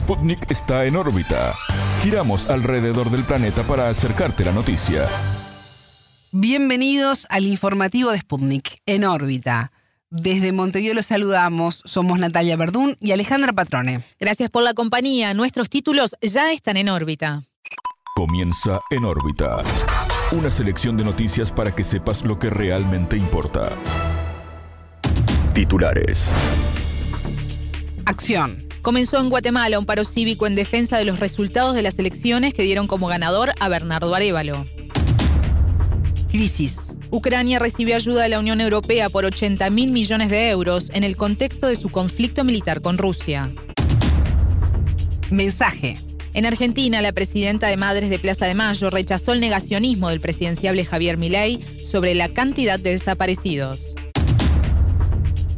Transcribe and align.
Sputnik 0.00 0.50
está 0.50 0.86
en 0.86 0.96
órbita. 0.96 1.54
Giramos 2.02 2.48
alrededor 2.48 3.10
del 3.10 3.22
planeta 3.22 3.62
para 3.64 3.90
acercarte 3.90 4.46
la 4.46 4.50
noticia. 4.50 5.06
Bienvenidos 6.32 7.26
al 7.28 7.44
informativo 7.44 8.10
de 8.10 8.18
Sputnik, 8.18 8.80
en 8.86 9.04
órbita. 9.04 9.72
Desde 10.08 10.52
Montevideo 10.52 10.94
los 10.94 11.04
saludamos. 11.04 11.82
Somos 11.84 12.18
Natalia 12.18 12.56
Verdún 12.56 12.96
y 12.98 13.12
Alejandra 13.12 13.52
Patrone. 13.52 14.02
Gracias 14.18 14.48
por 14.48 14.62
la 14.62 14.72
compañía. 14.72 15.34
Nuestros 15.34 15.68
títulos 15.68 16.16
ya 16.22 16.50
están 16.50 16.78
en 16.78 16.88
órbita. 16.88 17.42
Comienza 18.16 18.80
en 18.90 19.04
órbita. 19.04 19.58
Una 20.32 20.50
selección 20.50 20.96
de 20.96 21.04
noticias 21.04 21.52
para 21.52 21.74
que 21.74 21.84
sepas 21.84 22.24
lo 22.24 22.38
que 22.38 22.48
realmente 22.48 23.18
importa. 23.18 23.76
Titulares. 25.52 26.30
Acción. 28.06 28.69
Comenzó 28.82 29.18
en 29.18 29.28
Guatemala 29.28 29.78
un 29.78 29.84
paro 29.84 30.04
cívico 30.04 30.46
en 30.46 30.54
defensa 30.54 30.96
de 30.96 31.04
los 31.04 31.20
resultados 31.20 31.74
de 31.74 31.82
las 31.82 31.98
elecciones 31.98 32.54
que 32.54 32.62
dieron 32.62 32.86
como 32.86 33.08
ganador 33.08 33.52
a 33.60 33.68
Bernardo 33.68 34.14
Arevalo. 34.14 34.66
Crisis. 36.28 36.76
Ucrania 37.10 37.58
recibió 37.58 37.96
ayuda 37.96 38.22
de 38.22 38.28
la 38.30 38.38
Unión 38.38 38.60
Europea 38.60 39.10
por 39.10 39.24
80 39.24 39.68
mil 39.70 39.90
millones 39.90 40.30
de 40.30 40.48
euros 40.48 40.90
en 40.94 41.04
el 41.04 41.16
contexto 41.16 41.66
de 41.66 41.76
su 41.76 41.90
conflicto 41.90 42.44
militar 42.44 42.80
con 42.80 42.98
Rusia. 42.98 43.50
Mensaje. 45.30 45.98
En 46.32 46.46
Argentina, 46.46 47.02
la 47.02 47.12
presidenta 47.12 47.66
de 47.66 47.76
Madres 47.76 48.08
de 48.08 48.20
Plaza 48.20 48.46
de 48.46 48.54
Mayo 48.54 48.88
rechazó 48.88 49.32
el 49.32 49.40
negacionismo 49.40 50.08
del 50.08 50.20
presidenciable 50.20 50.84
Javier 50.84 51.18
Milei 51.18 51.58
sobre 51.84 52.14
la 52.14 52.28
cantidad 52.28 52.78
de 52.78 52.92
desaparecidos. 52.92 53.96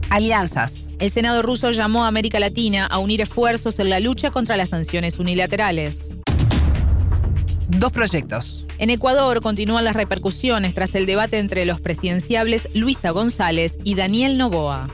Alianzas. 0.09 0.82
El 1.03 1.11
Senado 1.11 1.43
ruso 1.43 1.73
llamó 1.73 2.05
a 2.05 2.07
América 2.07 2.39
Latina 2.39 2.87
a 2.87 2.99
unir 2.99 3.21
esfuerzos 3.23 3.81
en 3.81 3.91
la 3.91 3.99
lucha 3.99 4.31
contra 4.31 4.57
las 4.57 4.69
sanciones 4.69 5.19
unilaterales. 5.19 6.13
Dos 7.67 7.91
proyectos. 7.91 8.67
En 8.79 8.89
Ecuador 8.89 9.41
continúan 9.41 9.83
las 9.83 9.97
repercusiones 9.97 10.75
tras 10.75 10.95
el 10.95 11.07
debate 11.07 11.41
entre 11.41 11.67
los 11.67 11.81
presidenciables 11.81 12.69
Luisa 12.73 13.11
González 13.11 13.79
y 13.83 13.97
Daniel 13.97 14.39
Novoa. 14.39 14.91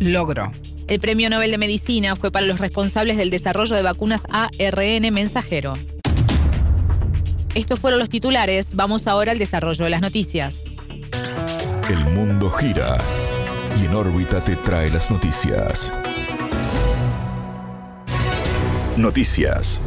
Logro. 0.00 0.52
El 0.86 1.00
Premio 1.00 1.30
Nobel 1.30 1.50
de 1.50 1.56
Medicina 1.56 2.14
fue 2.14 2.30
para 2.30 2.44
los 2.44 2.60
responsables 2.60 3.16
del 3.16 3.30
desarrollo 3.30 3.74
de 3.74 3.80
vacunas 3.80 4.24
ARN 4.28 5.14
mensajero. 5.14 5.78
Estos 7.54 7.80
fueron 7.80 7.98
los 7.98 8.10
titulares. 8.10 8.74
Vamos 8.74 9.06
ahora 9.06 9.32
al 9.32 9.38
desarrollo 9.38 9.84
de 9.84 9.90
las 9.90 10.02
noticias. 10.02 10.64
El 11.88 12.04
mundo 12.12 12.50
gira 12.50 12.98
y 13.80 13.84
en 13.84 13.94
órbita 13.94 14.40
te 14.40 14.56
trae 14.56 14.90
las 14.90 15.10
noticias. 15.10 15.92
Noticias. 18.96 19.80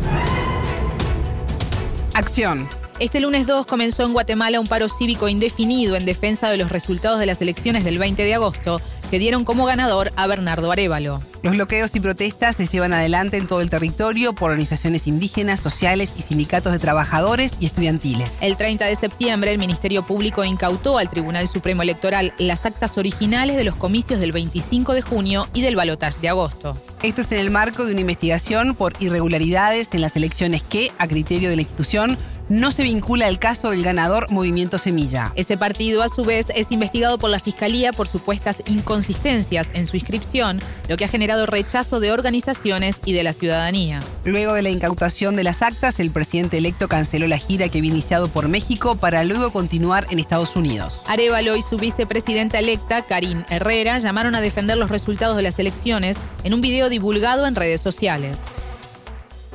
Acción. 2.13 2.67
Este 2.99 3.19
lunes 3.19 3.47
2 3.47 3.65
comenzó 3.65 4.03
en 4.03 4.13
Guatemala 4.13 4.59
un 4.59 4.67
paro 4.67 4.89
cívico 4.89 5.29
indefinido 5.29 5.95
en 5.95 6.05
defensa 6.05 6.49
de 6.49 6.57
los 6.57 6.69
resultados 6.71 7.19
de 7.19 7.25
las 7.25 7.41
elecciones 7.41 7.83
del 7.83 7.97
20 7.97 8.23
de 8.23 8.35
agosto, 8.35 8.81
que 9.09 9.19
dieron 9.19 9.45
como 9.45 9.65
ganador 9.65 10.11
a 10.15 10.27
Bernardo 10.27 10.71
Arevalo. 10.71 11.21
Los 11.41 11.53
bloqueos 11.53 11.91
y 11.95 12.01
protestas 12.01 12.57
se 12.57 12.65
llevan 12.65 12.91
adelante 12.91 13.37
en 13.37 13.47
todo 13.47 13.61
el 13.61 13.69
territorio 13.69 14.33
por 14.33 14.51
organizaciones 14.51 15.07
indígenas, 15.07 15.61
sociales 15.61 16.11
y 16.17 16.21
sindicatos 16.21 16.73
de 16.73 16.79
trabajadores 16.79 17.53
y 17.61 17.65
estudiantiles. 17.65 18.33
El 18.41 18.57
30 18.57 18.85
de 18.85 18.95
septiembre, 18.95 19.51
el 19.51 19.57
Ministerio 19.57 20.03
Público 20.03 20.43
incautó 20.43 20.97
al 20.97 21.09
Tribunal 21.09 21.47
Supremo 21.47 21.81
Electoral 21.81 22.33
las 22.39 22.65
actas 22.65 22.97
originales 22.97 23.55
de 23.55 23.63
los 23.63 23.77
comicios 23.77 24.19
del 24.19 24.33
25 24.33 24.93
de 24.93 25.01
junio 25.01 25.47
y 25.53 25.61
del 25.61 25.77
balotaje 25.77 26.19
de 26.19 26.27
agosto. 26.27 26.77
Esto 27.03 27.21
es 27.21 27.31
en 27.31 27.39
el 27.39 27.51
marco 27.51 27.85
de 27.85 27.93
una 27.93 28.01
investigación 28.01 28.75
por 28.75 28.93
irregularidades 28.99 29.87
en 29.93 30.01
las 30.01 30.17
elecciones 30.17 30.61
que, 30.61 30.91
a 30.97 31.07
criterio 31.07 31.49
de 31.49 31.55
la 31.55 31.61
institución, 31.61 32.17
no 32.49 32.71
se 32.71 32.83
vincula 32.83 33.27
al 33.27 33.39
caso 33.39 33.71
del 33.71 33.83
ganador 33.83 34.31
Movimiento 34.31 34.77
Semilla. 34.77 35.31
Ese 35.35 35.57
partido, 35.57 36.01
a 36.03 36.09
su 36.09 36.23
vez, 36.23 36.47
es 36.55 36.71
investigado 36.71 37.17
por 37.17 37.29
la 37.29 37.39
Fiscalía 37.39 37.93
por 37.93 38.07
supuestas 38.07 38.61
inconsistencias 38.65 39.69
en 39.73 39.85
su 39.85 39.97
inscripción, 39.97 40.59
lo 40.87 40.97
que 40.97 41.05
ha 41.05 41.07
generado 41.07 41.45
rechazo 41.45 41.99
de 41.99 42.11
organizaciones 42.11 42.97
y 43.05 43.13
de 43.13 43.23
la 43.23 43.33
ciudadanía. 43.33 44.01
Luego 44.25 44.53
de 44.53 44.63
la 44.63 44.69
incautación 44.69 45.35
de 45.35 45.43
las 45.43 45.61
actas, 45.61 45.99
el 45.99 46.11
presidente 46.11 46.57
electo 46.57 46.87
canceló 46.87 47.27
la 47.27 47.37
gira 47.37 47.69
que 47.69 47.79
había 47.79 47.91
iniciado 47.91 48.29
por 48.29 48.47
México 48.47 48.95
para 48.95 49.23
luego 49.23 49.51
continuar 49.51 50.07
en 50.09 50.19
Estados 50.19 50.55
Unidos. 50.55 51.01
Arevalo 51.07 51.55
y 51.55 51.61
su 51.61 51.77
vicepresidenta 51.77 52.59
electa, 52.59 53.01
Karin 53.03 53.45
Herrera, 53.49 53.99
llamaron 53.99 54.35
a 54.35 54.41
defender 54.41 54.77
los 54.77 54.89
resultados 54.89 55.37
de 55.37 55.43
las 55.43 55.59
elecciones 55.59 56.17
en 56.43 56.53
un 56.53 56.61
video 56.61 56.89
divulgado 56.89 57.45
en 57.45 57.55
redes 57.55 57.81
sociales. 57.81 58.41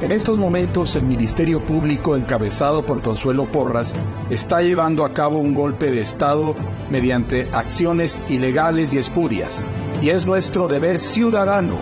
En 0.00 0.10
estos 0.10 0.38
momentos 0.38 0.96
el 0.96 1.04
Ministerio 1.04 1.64
Público, 1.64 2.16
encabezado 2.16 2.84
por 2.84 3.00
Consuelo 3.00 3.50
Porras, 3.50 3.94
está 4.28 4.60
llevando 4.60 5.04
a 5.04 5.14
cabo 5.14 5.38
un 5.38 5.54
golpe 5.54 5.90
de 5.92 6.02
Estado 6.02 6.56
mediante 6.90 7.48
acciones 7.52 8.20
ilegales 8.28 8.92
y 8.92 8.98
espurias. 8.98 9.64
Y 10.02 10.10
es 10.10 10.26
nuestro 10.26 10.66
deber 10.66 10.98
ciudadano 10.98 11.78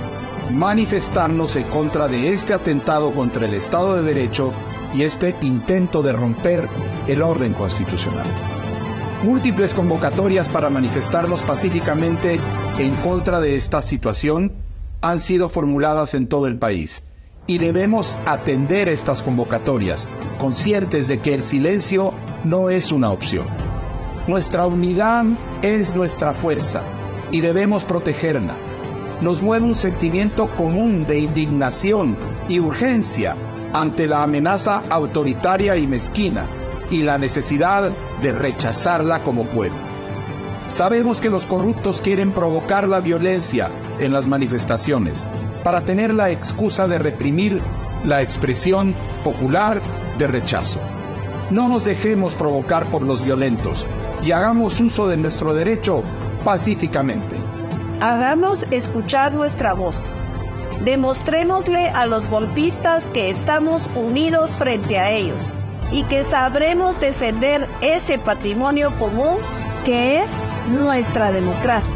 manifestarnos 0.50 1.56
en 1.56 1.64
contra 1.64 2.06
de 2.06 2.34
este 2.34 2.52
atentado 2.52 3.14
contra 3.14 3.46
el 3.46 3.54
Estado 3.54 3.96
de 3.96 4.02
Derecho 4.02 4.52
y 4.94 5.02
este 5.02 5.34
intento 5.40 6.02
de 6.02 6.12
romper 6.12 6.68
el 7.08 7.22
orden 7.22 7.54
constitucional. 7.54 8.26
Múltiples 9.24 9.72
convocatorias 9.72 10.50
para 10.50 10.68
manifestarnos 10.68 11.42
pacíficamente 11.42 12.38
en 12.78 12.94
contra 12.96 13.40
de 13.40 13.56
esta 13.56 13.80
situación 13.80 14.52
han 15.00 15.20
sido 15.20 15.48
formuladas 15.48 16.12
en 16.12 16.26
todo 16.26 16.46
el 16.46 16.58
país 16.58 17.02
y 17.46 17.58
debemos 17.58 18.16
atender 18.24 18.88
estas 18.88 19.22
convocatorias, 19.22 20.08
conscientes 20.38 21.08
de 21.08 21.20
que 21.20 21.34
el 21.34 21.42
silencio 21.42 22.14
no 22.44 22.70
es 22.70 22.92
una 22.92 23.10
opción. 23.10 23.46
Nuestra 24.26 24.66
unidad 24.66 25.24
es 25.62 25.94
nuestra 25.94 26.32
fuerza 26.34 26.82
y 27.32 27.40
debemos 27.40 27.84
protegerla. 27.84 28.54
Nos 29.20 29.42
mueve 29.42 29.66
un 29.66 29.74
sentimiento 29.74 30.48
común 30.54 31.04
de 31.06 31.18
indignación 31.18 32.16
y 32.48 32.60
urgencia 32.60 33.36
ante 33.72 34.06
la 34.06 34.22
amenaza 34.22 34.82
autoritaria 34.88 35.76
y 35.76 35.86
mezquina 35.86 36.46
y 36.90 37.02
la 37.02 37.18
necesidad 37.18 37.92
de 38.20 38.32
rechazarla 38.32 39.22
como 39.22 39.46
pueblo. 39.46 39.78
Sabemos 40.68 41.20
que 41.20 41.30
los 41.30 41.46
corruptos 41.46 42.00
quieren 42.00 42.32
provocar 42.32 42.86
la 42.86 43.00
violencia 43.00 43.70
en 43.98 44.12
las 44.12 44.26
manifestaciones 44.26 45.24
para 45.62 45.82
tener 45.82 46.12
la 46.12 46.30
excusa 46.30 46.86
de 46.86 46.98
reprimir 46.98 47.60
la 48.04 48.22
expresión 48.22 48.94
popular 49.24 49.80
de 50.18 50.26
rechazo. 50.26 50.80
No 51.50 51.68
nos 51.68 51.84
dejemos 51.84 52.34
provocar 52.34 52.86
por 52.86 53.02
los 53.02 53.24
violentos 53.24 53.86
y 54.22 54.32
hagamos 54.32 54.80
uso 54.80 55.08
de 55.08 55.16
nuestro 55.16 55.54
derecho 55.54 56.02
pacíficamente. 56.44 57.36
Hagamos 58.00 58.66
escuchar 58.70 59.32
nuestra 59.34 59.74
voz. 59.74 60.16
Demostrémosle 60.84 61.90
a 61.90 62.06
los 62.06 62.28
golpistas 62.28 63.04
que 63.12 63.30
estamos 63.30 63.88
unidos 63.94 64.50
frente 64.52 64.98
a 64.98 65.10
ellos 65.12 65.54
y 65.92 66.02
que 66.04 66.24
sabremos 66.24 66.98
defender 66.98 67.68
ese 67.80 68.18
patrimonio 68.18 68.96
común 68.98 69.36
que 69.84 70.22
es 70.22 70.30
nuestra 70.70 71.30
democracia. 71.30 71.92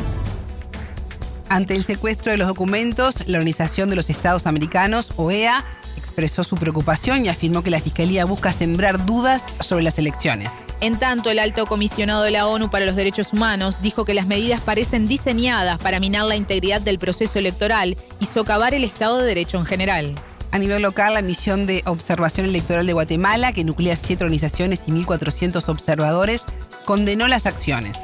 Ante 1.48 1.76
el 1.76 1.84
secuestro 1.84 2.32
de 2.32 2.38
los 2.38 2.48
documentos, 2.48 3.26
la 3.28 3.38
Organización 3.38 3.88
de 3.88 3.96
los 3.96 4.10
Estados 4.10 4.46
Americanos, 4.46 5.12
OEA, 5.16 5.64
expresó 5.96 6.42
su 6.42 6.56
preocupación 6.56 7.24
y 7.24 7.28
afirmó 7.28 7.62
que 7.62 7.70
la 7.70 7.80
Fiscalía 7.80 8.24
busca 8.24 8.52
sembrar 8.52 9.06
dudas 9.06 9.44
sobre 9.60 9.84
las 9.84 9.98
elecciones. 9.98 10.50
En 10.80 10.98
tanto, 10.98 11.30
el 11.30 11.38
alto 11.38 11.66
comisionado 11.66 12.22
de 12.22 12.32
la 12.32 12.48
ONU 12.48 12.68
para 12.68 12.84
los 12.84 12.96
Derechos 12.96 13.32
Humanos 13.32 13.80
dijo 13.80 14.04
que 14.04 14.12
las 14.12 14.26
medidas 14.26 14.60
parecen 14.60 15.06
diseñadas 15.06 15.78
para 15.78 16.00
minar 16.00 16.24
la 16.24 16.36
integridad 16.36 16.80
del 16.80 16.98
proceso 16.98 17.38
electoral 17.38 17.96
y 18.18 18.26
socavar 18.26 18.74
el 18.74 18.82
Estado 18.82 19.18
de 19.18 19.26
Derecho 19.26 19.58
en 19.58 19.66
general. 19.66 20.14
A 20.50 20.58
nivel 20.58 20.82
local, 20.82 21.14
la 21.14 21.22
misión 21.22 21.66
de 21.66 21.82
observación 21.86 22.46
electoral 22.46 22.86
de 22.86 22.92
Guatemala, 22.92 23.52
que 23.52 23.64
nuclea 23.64 23.94
siete 23.94 24.24
organizaciones 24.24 24.80
y 24.86 24.90
1.400 24.90 25.68
observadores, 25.68 26.42
condenó 26.84 27.28
las 27.28 27.46
acciones. 27.46 27.96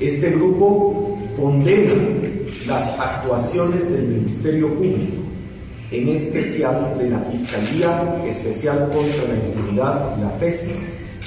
Este 0.00 0.30
grupo 0.30 1.18
condena 1.36 1.92
las 2.68 2.98
actuaciones 3.00 3.90
del 3.90 4.04
Ministerio 4.04 4.72
Público, 4.74 5.22
en 5.90 6.08
especial 6.10 6.96
de 6.98 7.10
la 7.10 7.18
Fiscalía 7.18 8.22
Especial 8.26 8.90
contra 8.92 9.24
la 9.28 9.44
Impunidad, 9.44 10.16
la 10.18 10.30
FESI, 10.38 10.72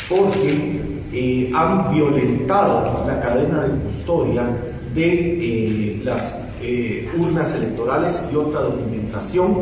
porque 0.07 0.79
eh, 1.12 1.51
han 1.53 1.94
violentado 1.94 3.06
la 3.06 3.19
cadena 3.19 3.63
de 3.63 3.83
custodia 3.83 4.44
de 4.95 5.03
eh, 5.03 6.01
las 6.06 6.41
eh, 6.62 7.09
urnas 7.17 7.53
electorales 7.56 8.21
y 8.31 8.35
otra 8.38 8.62
documentación, 8.62 9.57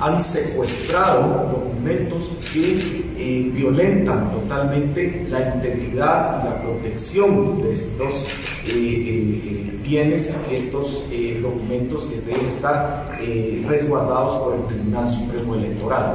han 0.00 0.20
secuestrado 0.20 1.50
documentos 1.52 2.32
que 2.52 3.03
eh, 3.24 3.50
violentan 3.52 4.30
totalmente 4.30 5.26
la 5.30 5.54
integridad 5.54 6.42
y 6.42 6.48
la 6.48 6.62
protección 6.62 7.62
de 7.62 7.72
estos 7.72 8.26
bienes 9.84 10.36
estos 10.50 11.04
eh, 11.10 11.38
documentos 11.42 12.06
que 12.06 12.20
deben 12.20 12.46
estar 12.46 13.12
eh, 13.20 13.64
resguardados 13.68 14.36
por 14.36 14.54
el 14.54 14.64
Tribunal 14.64 15.08
Supremo 15.08 15.54
Electoral. 15.54 16.14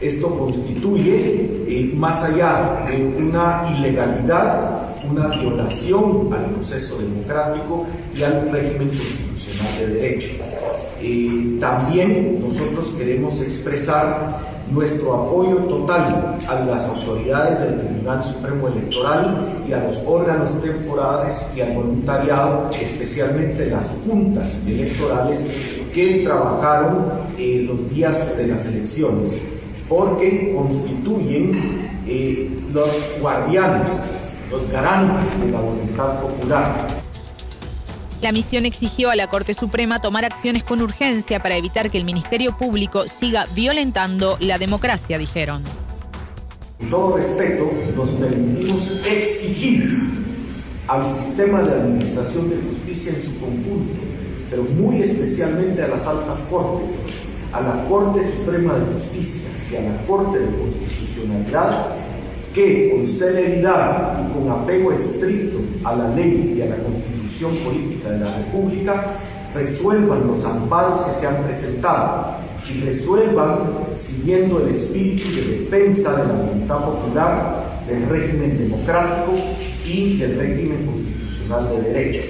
Esto 0.00 0.36
constituye, 0.36 1.64
eh, 1.68 1.92
más 1.94 2.24
allá 2.24 2.84
de 2.88 3.04
una 3.22 3.72
ilegalidad, 3.78 4.96
una 5.08 5.28
violación 5.28 6.28
al 6.32 6.46
proceso 6.50 6.98
democrático 6.98 7.86
y 8.16 8.22
al 8.22 8.50
régimen 8.50 8.88
constitucional 8.88 9.78
de 9.78 9.86
derecho. 9.94 10.32
también 11.60 12.40
nosotros 12.40 12.94
queremos 12.98 13.40
expresar 13.40 14.53
nuestro 14.74 15.14
apoyo 15.14 15.56
total 15.58 16.36
a 16.48 16.64
las 16.64 16.86
autoridades 16.86 17.60
del 17.60 17.78
Tribunal 17.78 18.22
Supremo 18.22 18.68
Electoral 18.68 19.62
y 19.68 19.72
a 19.72 19.78
los 19.78 20.02
órganos 20.04 20.60
temporales 20.60 21.46
y 21.56 21.60
al 21.60 21.72
voluntariado, 21.72 22.70
especialmente 22.78 23.66
las 23.66 23.94
juntas 24.04 24.60
electorales 24.66 25.80
que 25.94 26.24
trabajaron 26.24 27.04
eh, 27.38 27.64
los 27.66 27.88
días 27.88 28.36
de 28.36 28.48
las 28.48 28.66
elecciones, 28.66 29.40
porque 29.88 30.52
constituyen 30.54 31.88
eh, 32.08 32.50
los 32.72 32.88
guardianes, 33.20 34.10
los 34.50 34.68
garantes 34.70 35.40
de 35.40 35.52
la 35.52 35.60
voluntad 35.60 36.20
popular. 36.20 37.03
La 38.24 38.32
misión 38.32 38.64
exigió 38.64 39.10
a 39.10 39.16
la 39.16 39.26
Corte 39.26 39.52
Suprema 39.52 39.98
tomar 39.98 40.24
acciones 40.24 40.64
con 40.64 40.80
urgencia 40.80 41.40
para 41.40 41.58
evitar 41.58 41.90
que 41.90 41.98
el 41.98 42.06
Ministerio 42.06 42.56
Público 42.56 43.06
siga 43.06 43.44
violentando 43.54 44.38
la 44.40 44.56
democracia, 44.56 45.18
dijeron. 45.18 45.62
Con 46.78 46.88
todo 46.88 47.16
respeto, 47.18 47.70
nos 47.94 48.12
permitimos 48.12 48.92
exigir 49.06 49.84
al 50.88 51.06
sistema 51.06 51.60
de 51.64 51.72
administración 51.72 52.48
de 52.48 52.56
justicia 52.66 53.12
en 53.12 53.20
su 53.20 53.38
conjunto, 53.38 53.92
pero 54.48 54.62
muy 54.62 55.02
especialmente 55.02 55.82
a 55.82 55.88
las 55.88 56.06
altas 56.06 56.46
cortes, 56.48 56.92
a 57.52 57.60
la 57.60 57.84
Corte 57.90 58.26
Suprema 58.26 58.72
de 58.72 58.86
Justicia 58.94 59.50
y 59.70 59.76
a 59.76 59.82
la 59.82 60.02
Corte 60.06 60.38
de 60.38 60.46
Constitucionalidad, 60.46 61.94
que 62.54 62.92
con 62.94 63.04
celeridad 63.04 64.24
y 64.24 64.32
con 64.32 64.48
apego 64.48 64.92
estricto 64.92 65.58
a 65.82 65.96
la 65.96 66.14
ley 66.14 66.54
y 66.56 66.62
a 66.62 66.66
la 66.66 66.76
constitución 66.76 67.52
política 67.56 68.10
de 68.10 68.20
la 68.20 68.38
República 68.38 69.18
resuelvan 69.54 70.26
los 70.28 70.44
amparos 70.44 71.00
que 71.00 71.12
se 71.12 71.26
han 71.26 71.42
presentado 71.42 72.36
y 72.72 72.84
resuelvan 72.84 73.58
siguiendo 73.94 74.60
el 74.60 74.70
espíritu 74.70 75.24
de 75.34 75.58
defensa 75.58 76.12
de 76.12 76.28
la 76.28 76.32
voluntad 76.32 76.84
popular, 76.84 77.82
del 77.88 78.08
régimen 78.08 78.56
democrático 78.56 79.34
y 79.84 80.16
del 80.16 80.38
régimen 80.38 80.86
constitucional 80.86 81.68
de 81.70 81.92
derecho. 81.92 82.22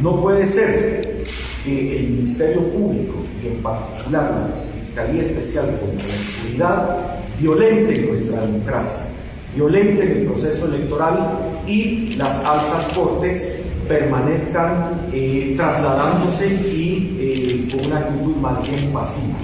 No 0.00 0.20
puede 0.20 0.46
ser 0.46 1.24
que 1.64 1.98
el 1.98 2.10
Ministerio 2.10 2.62
Público 2.70 3.14
y 3.42 3.48
en 3.48 3.62
particular 3.62 4.30
la 4.30 4.80
Fiscalía 4.80 5.22
Especial 5.22 5.78
contra 5.80 6.06
la 6.06 6.14
Impunidad 6.14 6.98
violenten 7.38 8.08
nuestra 8.08 8.42
democracia 8.42 9.09
violenten 9.54 10.08
el 10.08 10.26
proceso 10.26 10.66
electoral 10.66 11.38
y 11.66 12.12
las 12.16 12.44
altas 12.44 12.86
cortes 12.94 13.62
permanezcan 13.88 15.08
eh, 15.12 15.54
trasladándose 15.56 16.46
y 16.46 17.16
eh, 17.18 17.68
con 17.70 17.86
una 17.86 17.98
actitud 17.98 18.36
más 18.36 18.68
bien 18.68 18.92
pasiva. 18.92 19.34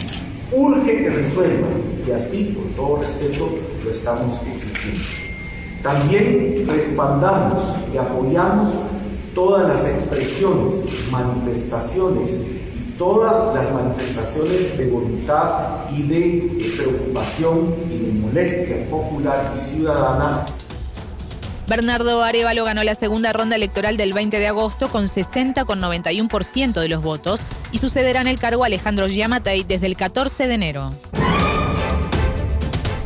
Urge 0.52 1.02
que 1.02 1.10
resuelvan 1.10 1.72
y 2.06 2.12
así, 2.12 2.54
con 2.54 2.72
todo 2.74 2.98
respeto, 2.98 3.48
lo 3.84 3.90
estamos 3.90 4.34
exigiendo. 4.48 5.00
También 5.82 6.66
respaldamos 6.68 7.60
y 7.92 7.98
apoyamos 7.98 8.70
todas 9.34 9.68
las 9.68 9.84
expresiones, 9.86 10.86
manifestaciones 11.10 12.55
todas 12.98 13.54
las 13.54 13.72
manifestaciones 13.72 14.76
de 14.78 14.86
voluntad 14.90 15.90
y 15.90 16.02
de 16.02 16.58
preocupación 16.76 17.74
y 17.90 17.98
de 17.98 18.12
molestia 18.20 18.88
popular 18.90 19.52
y 19.56 19.60
ciudadana. 19.60 20.46
Bernardo 21.68 22.22
Arevalo 22.22 22.64
ganó 22.64 22.84
la 22.84 22.94
segunda 22.94 23.32
ronda 23.32 23.56
electoral 23.56 23.96
del 23.96 24.12
20 24.12 24.38
de 24.38 24.46
agosto 24.46 24.88
con 24.88 25.06
60,91% 25.06 26.80
de 26.80 26.88
los 26.88 27.02
votos 27.02 27.42
y 27.72 27.78
sucederá 27.78 28.20
en 28.20 28.28
el 28.28 28.38
cargo 28.38 28.62
Alejandro 28.62 29.08
Giamatei 29.08 29.64
desde 29.64 29.86
el 29.86 29.96
14 29.96 30.46
de 30.46 30.54
enero. 30.54 30.92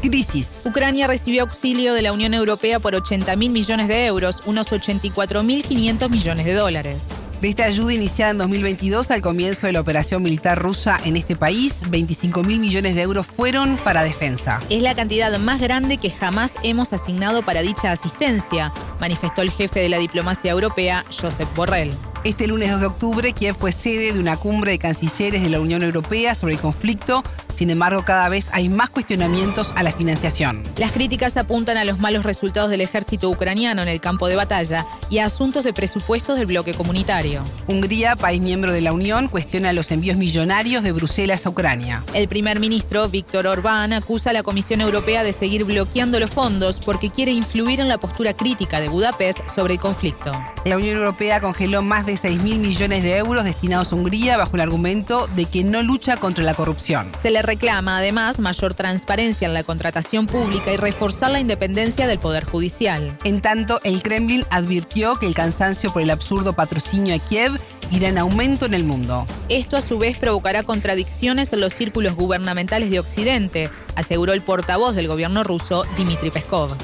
Crisis. 0.03 0.63
Ucrania 0.65 1.07
recibió 1.07 1.43
auxilio 1.43 1.95
de 1.95 2.03
la 2.03 2.13
Unión 2.13 2.35
Europea 2.35 2.81
por 2.81 2.95
80 2.95 3.37
mil 3.37 3.51
millones 3.51 3.89
de 3.89 4.07
euros, 4.07 4.43
unos 4.47 4.73
84.500 4.73 6.09
millones 6.09 6.47
de 6.47 6.55
dólares. 6.55 7.09
De 7.41 7.49
esta 7.49 7.65
ayuda 7.65 7.95
iniciada 7.95 8.33
en 8.33 8.39
2022 8.39 9.11
al 9.11 9.23
comienzo 9.23 9.67
de 9.67 9.73
la 9.73 9.81
operación 9.81 10.23
militar 10.23 10.59
rusa 10.59 11.01
en 11.07 11.17
este 11.17 11.37
país, 11.37 11.81
25 11.89 12.43
mil 12.43 12.61
millones 12.61 12.95
de 12.95 13.01
euros 13.01 13.27
fueron 13.27 13.79
para 13.79 14.03
defensa. 14.03 14.59
Es 14.69 14.83
la 14.83 14.95
cantidad 14.95 15.39
más 15.39 15.59
grande 15.59 15.97
que 15.97 16.11
jamás 16.11 16.53
hemos 16.63 16.93
asignado 16.93 17.43
para 17.43 17.63
dicha 17.63 17.93
asistencia, 17.93 18.75
manifestó 19.01 19.41
el 19.41 19.51
jefe 19.51 19.81
de 19.81 19.89
la 19.89 19.97
diplomacia 19.97 20.51
europea, 20.51 21.03
Josep 21.19 21.49
Borrell. 21.57 21.97
Este 22.25 22.47
lunes 22.47 22.71
2 22.73 22.81
de 22.83 22.87
octubre, 22.87 23.33
Kiev 23.33 23.57
fue 23.57 23.73
sede 23.73 24.13
de 24.13 24.21
una 24.21 24.37
cumbre 24.37 24.73
de 24.73 24.79
cancilleres 24.79 25.43
de 25.43 25.49
la 25.49 25.61
Unión 25.61 25.83
Europea 25.83 26.35
sobre 26.35 26.53
el 26.53 26.61
conflicto 26.61 27.25
sin 27.57 27.71
embargo, 27.71 28.05
cada 28.05 28.29
vez 28.29 28.47
hay 28.53 28.69
más 28.69 28.91
cuestionamientos 28.91 29.73
a 29.77 29.83
la 29.83 29.93
financiación. 29.93 30.63
Las 30.77 30.93
críticas 30.93 31.37
apuntan 31.37 31.77
a 31.77 31.85
los 31.85 31.99
malos 31.99 32.25
resultados 32.25 32.71
del 32.71 32.81
ejército 32.81 33.31
ucraniano 33.31 33.83
en 33.83 33.89
el 33.89 34.01
campo 34.01 34.29
de 34.29 34.37
batalla 34.37 34.87
y 35.09 35.19
a 35.19 35.27
asuntos 35.27 35.65
de 35.65 35.73
presupuestos 35.73 36.39
del 36.39 36.47
bloque 36.47 36.75
comunitario. 36.75 37.43
Hungría, 37.67 38.17
país 38.17 38.41
miembro 38.41 38.73
de 38.73 38.81
la 38.81 38.93
Unión, 38.93 39.29
cuestiona 39.29 39.73
los 39.73 39.91
envíos 39.91 40.17
millonarios 40.17 40.83
de 40.83 40.93
Bruselas 40.93 41.47
a 41.47 41.51
Ucrania. 41.51 42.03
El 42.15 42.29
primer 42.29 42.61
ministro, 42.61 43.09
Víctor 43.09 43.47
Orbán, 43.47 43.93
acusa 43.93 44.31
a 44.31 44.33
la 44.33 44.43
Comisión 44.43 44.81
Europea 44.81 45.23
de 45.23 45.33
seguir 45.33 45.65
bloqueando 45.65 46.21
los 46.21 46.31
fondos 46.31 46.81
porque 46.81 47.11
quiere 47.11 47.33
influir 47.33 47.81
en 47.81 47.89
la 47.89 47.99
postura 47.99 48.35
crítica 48.35 48.81
de 48.81 48.89
Budapest 48.89 49.49
sobre 49.49 49.75
el 49.75 49.81
conflicto. 49.81 50.33
La 50.65 50.77
Unión 50.77 50.97
Europea 50.97 51.41
congeló 51.41 51.83
más 51.83 52.07
de 52.07 52.17
6 52.17 52.43
mil 52.43 52.59
millones 52.59 53.03
de 53.03 53.17
euros 53.17 53.45
destinados 53.45 53.93
a 53.93 53.97
Hungría 53.97 54.37
bajo 54.37 54.57
el 54.57 54.61
argumento 54.61 55.27
de 55.29 55.47
que 55.47 55.65
no 55.65 55.83
lucha 55.83 56.17
contra 56.17 56.45
la 56.45 56.55
corrupción. 56.55 57.11
Se 57.17 57.31
le 57.31 57.40
reclama 57.43 57.99
además 57.99 58.39
mayor 58.39 58.75
transparencia 58.75 59.47
en 59.47 59.55
la 59.55 59.63
contratación 59.63 60.27
pública 60.27 60.73
y 60.73 60.77
reforzar 60.77 61.31
la 61.31 61.41
independencia 61.41 62.07
del 62.07 62.19
Poder 62.19 62.45
Judicial. 62.45 63.17
En 63.25 63.41
tanto, 63.41 63.81
el 63.85 64.03
Kremlin 64.03 64.45
advirtió 64.51 65.17
que 65.17 65.27
el 65.27 65.35
cansancio 65.35 65.93
por 65.93 66.03
el 66.03 66.11
absurdo 66.11 66.55
patrocinio 66.55 67.15
a 67.15 67.19
Kiev 67.19 67.59
irá 67.91 68.09
en 68.09 68.19
aumento 68.19 68.67
en 68.67 68.75
el 68.75 68.85
mundo. 68.85 69.27
Esto 69.49 69.77
a 69.77 69.81
su 69.81 69.99
vez 69.99 70.17
provocará 70.19 70.63
contradicciones 70.63 71.53
en 71.53 71.61
los 71.61 71.73
círculos 71.73 72.15
gubernamentales 72.15 72.91
de 72.91 73.01
Occidente, 73.01 73.71
aseguró 73.95 74.33
el 74.33 74.43
portavoz 74.43 74.95
del 74.95 75.09
gobierno 75.09 75.45
ruso, 75.45 75.85
Dmitry 75.97 76.31
Peskov. 76.31 76.77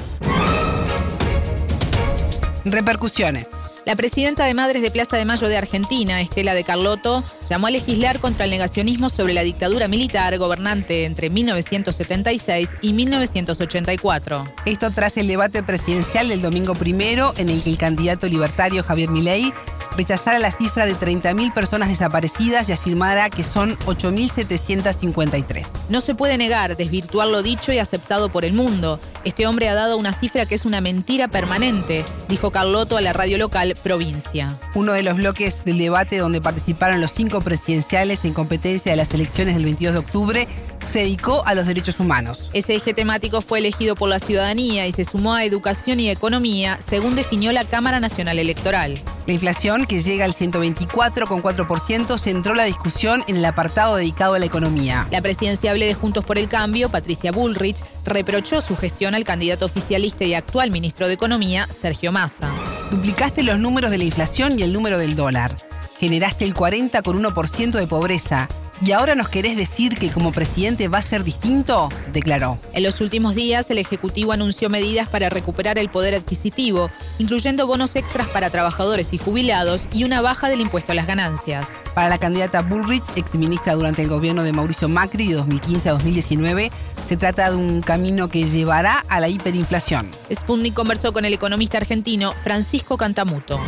Repercusiones. 2.71 3.47
La 3.85 3.95
presidenta 3.95 4.45
de 4.45 4.53
Madres 4.53 4.81
de 4.81 4.91
Plaza 4.91 5.15
de 5.15 5.23
Mayo 5.23 5.47
de 5.47 5.57
Argentina, 5.57 6.19
Estela 6.19 6.53
de 6.53 6.63
Carlotto, 6.63 7.23
llamó 7.49 7.67
a 7.67 7.71
legislar 7.71 8.19
contra 8.19 8.45
el 8.45 8.51
negacionismo 8.51 9.09
sobre 9.09 9.33
la 9.33 9.43
dictadura 9.43 9.87
militar 9.87 10.37
gobernante 10.37 11.05
entre 11.05 11.29
1976 11.29 12.75
y 12.81 12.93
1984. 12.93 14.53
Esto 14.65 14.91
tras 14.91 15.15
el 15.17 15.27
debate 15.27 15.63
presidencial 15.63 16.27
del 16.27 16.41
domingo 16.41 16.73
primero, 16.73 17.33
en 17.37 17.49
el 17.49 17.63
que 17.63 17.69
el 17.69 17.77
candidato 17.77 18.27
libertario 18.27 18.83
Javier 18.83 19.09
Milei 19.09 19.53
rechazara 19.97 20.39
la 20.39 20.51
cifra 20.51 20.85
de 20.85 20.95
30.000 20.95 21.53
personas 21.53 21.89
desaparecidas 21.89 22.69
y 22.69 22.71
afirmara 22.71 23.29
que 23.29 23.43
son 23.43 23.77
8.753. 23.79 25.65
No 25.89 25.99
se 26.01 26.15
puede 26.15 26.37
negar, 26.37 26.77
desvirtuar 26.77 27.27
lo 27.27 27.43
dicho 27.43 27.73
y 27.73 27.79
aceptado 27.79 28.29
por 28.29 28.45
el 28.45 28.53
mundo. 28.53 28.99
Este 29.23 29.47
hombre 29.47 29.67
ha 29.67 29.73
dado 29.73 29.97
una 29.97 30.13
cifra 30.13 30.45
que 30.45 30.55
es 30.55 30.65
una 30.65 30.79
mentira 30.79 31.27
permanente, 31.27 32.05
dijo 32.29 32.51
Carlotto 32.51 32.97
a 32.97 33.01
la 33.01 33.13
radio 33.13 33.37
local 33.37 33.75
Provincia. 33.81 34.57
Uno 34.75 34.93
de 34.93 35.03
los 35.03 35.17
bloques 35.17 35.65
del 35.65 35.77
debate 35.77 36.17
donde 36.17 36.39
participaron 36.41 37.01
los 37.01 37.11
cinco 37.11 37.41
presidenciales 37.41 38.23
en 38.23 38.33
competencia 38.33 38.91
de 38.91 38.97
las 38.97 39.13
elecciones 39.13 39.55
del 39.55 39.65
22 39.65 39.93
de 39.93 39.99
octubre 39.99 40.47
se 40.85 40.99
dedicó 40.99 41.45
a 41.45 41.53
los 41.53 41.67
derechos 41.67 41.99
humanos. 41.99 42.49
Ese 42.53 42.75
eje 42.75 42.93
temático 42.93 43.41
fue 43.41 43.59
elegido 43.59 43.95
por 43.95 44.09
la 44.09 44.19
ciudadanía 44.19 44.87
y 44.87 44.91
se 44.91 45.03
sumó 45.03 45.33
a 45.33 45.43
educación 45.43 45.99
y 45.99 46.09
economía, 46.09 46.77
según 46.79 47.15
definió 47.15 47.51
la 47.51 47.65
Cámara 47.65 47.99
Nacional 47.99 48.39
Electoral. 48.39 49.01
La 49.27 49.33
inflación, 49.33 49.85
que 49.85 49.99
llega 49.99 50.23
al 50.23 50.33
124,4%, 50.33 52.17
centró 52.17 52.55
la 52.55 52.63
discusión 52.63 53.25
en 53.27 53.35
el 53.35 53.43
apartado 53.43 53.97
dedicado 53.97 54.35
a 54.35 54.39
la 54.39 54.45
economía. 54.45 55.05
La 55.11 55.21
presidenciable 55.21 55.85
de 55.85 55.93
Juntos 55.93 56.23
por 56.23 56.37
el 56.37 56.47
Cambio, 56.47 56.89
Patricia 56.89 57.33
Bullrich, 57.33 57.83
reprochó 58.05 58.61
su 58.61 58.77
gestión 58.77 59.15
al 59.15 59.25
candidato 59.25 59.65
oficialista 59.65 60.23
y 60.23 60.33
actual 60.33 60.71
ministro 60.71 61.07
de 61.07 61.15
Economía, 61.15 61.67
Sergio 61.69 62.13
Massa. 62.13 62.49
Duplicaste 62.89 63.43
los 63.43 63.59
números 63.59 63.91
de 63.91 63.97
la 63.97 64.05
inflación 64.05 64.57
y 64.57 64.63
el 64.63 64.71
número 64.71 64.97
del 64.97 65.17
dólar. 65.17 65.57
Generaste 65.99 66.45
el 66.45 66.55
40,1% 66.55 67.71
de 67.71 67.87
pobreza 67.87 68.47
¿Y 68.85 68.91
ahora 68.91 69.15
nos 69.15 69.29
querés 69.29 69.57
decir 69.57 69.97
que 69.97 70.11
como 70.11 70.31
presidente 70.31 70.87
va 70.87 70.99
a 70.99 71.01
ser 71.01 71.23
distinto? 71.23 71.89
declaró. 72.13 72.59
En 72.73 72.83
los 72.83 73.01
últimos 73.01 73.33
días, 73.33 73.71
el 73.71 73.79
Ejecutivo 73.79 74.33
anunció 74.33 74.69
medidas 74.69 75.07
para 75.09 75.29
recuperar 75.29 75.79
el 75.79 75.89
poder 75.89 76.13
adquisitivo, 76.13 76.91
incluyendo 77.17 77.65
bonos 77.65 77.95
extras 77.95 78.27
para 78.27 78.51
trabajadores 78.51 79.13
y 79.13 79.17
jubilados 79.17 79.87
y 79.91 80.03
una 80.03 80.21
baja 80.21 80.49
del 80.49 80.61
impuesto 80.61 80.91
a 80.91 80.95
las 80.95 81.07
ganancias. 81.07 81.69
Para 81.95 82.09
la 82.09 82.19
candidata 82.19 82.61
Bullrich, 82.61 83.03
exministra 83.15 83.73
durante 83.73 84.03
el 84.03 84.09
gobierno 84.09 84.43
de 84.43 84.53
Mauricio 84.53 84.87
Macri 84.87 85.29
de 85.29 85.35
2015 85.35 85.89
a 85.89 85.93
2019, 85.93 86.71
se 87.03 87.17
trata 87.17 87.49
de 87.49 87.57
un 87.57 87.81
camino 87.81 88.27
que 88.27 88.43
llevará 88.43 89.03
a 89.09 89.19
la 89.19 89.27
hiperinflación. 89.27 90.11
Sputnik 90.31 90.75
conversó 90.75 91.13
con 91.13 91.25
el 91.25 91.33
economista 91.33 91.77
argentino 91.77 92.33
Francisco 92.33 92.95
Cantamuto. 92.97 93.59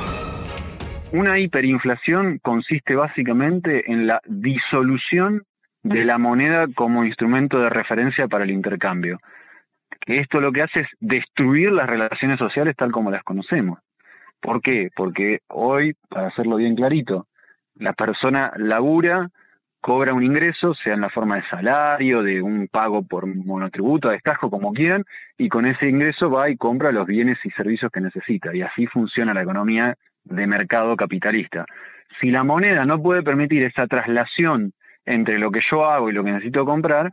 Una 1.12 1.39
hiperinflación 1.39 2.38
consiste 2.38 2.96
básicamente 2.96 3.92
en 3.92 4.06
la 4.06 4.22
disolución 4.28 5.44
de 5.82 6.06
la 6.06 6.20
moneda 6.20 6.68
como 6.75 7.04
instrumento 7.04 7.60
de 7.60 7.70
referencia 7.70 8.28
para 8.28 8.44
el 8.44 8.51
intercambio. 8.51 9.20
Esto 10.06 10.39
lo 10.39 10.51
que 10.51 10.62
hace 10.62 10.82
es 10.82 10.88
destruir 11.00 11.72
las 11.72 11.89
relaciones 11.89 12.38
sociales 12.38 12.75
tal 12.75 12.92
como 12.92 13.10
las 13.10 13.24
conocemos. 13.24 13.80
¿Por 14.39 14.62
qué? 14.62 14.92
Porque 14.96 15.39
hoy, 15.48 15.96
para 16.10 16.28
hacerlo 16.28 16.58
bien 16.58 16.75
clarito, 16.75 17.25
la 17.74 17.94
persona 17.94 18.51
labura, 18.58 19.30
cobra 19.82 20.13
un 20.13 20.24
ingreso, 20.24 20.75
sea 20.75 20.94
en 20.94 21.01
la 21.01 21.10
forma 21.10 21.38
de 21.38 21.48
salario, 21.50 22.22
de 22.22 22.42
un 22.42 22.68
pago 22.68 23.01
por 23.01 23.25
monotributo, 23.25 24.10
de 24.10 24.16
destajo, 24.16 24.51
como 24.51 24.74
quieran, 24.74 25.06
y 25.38 25.50
con 25.50 25.66
ese 25.66 25.89
ingreso 25.89 26.30
va 26.30 26.50
y 26.51 26.58
compra 26.58 26.92
los 26.92 27.08
bienes 27.08 27.39
y 27.44 27.50
servicios 27.51 27.92
que 27.92 28.00
necesita. 28.01 28.56
Y 28.56 28.62
así 28.62 28.86
funciona 28.86 29.34
la 29.34 29.42
economía 29.42 29.96
de 30.29 30.48
mercado 30.48 30.95
capitalista. 30.95 31.65
Si 32.19 32.31
la 32.31 32.43
moneda 32.43 32.86
no 32.86 33.01
puede 33.01 33.24
permitir 33.24 33.63
esa 33.63 33.88
traslación 33.88 34.74
entre 35.05 35.39
lo 35.39 35.51
que 35.51 35.62
yo 35.69 35.86
hago 35.86 36.09
y 36.09 36.13
lo 36.13 36.24
que 36.24 36.31
necesito 36.31 36.65
comprar, 36.65 37.12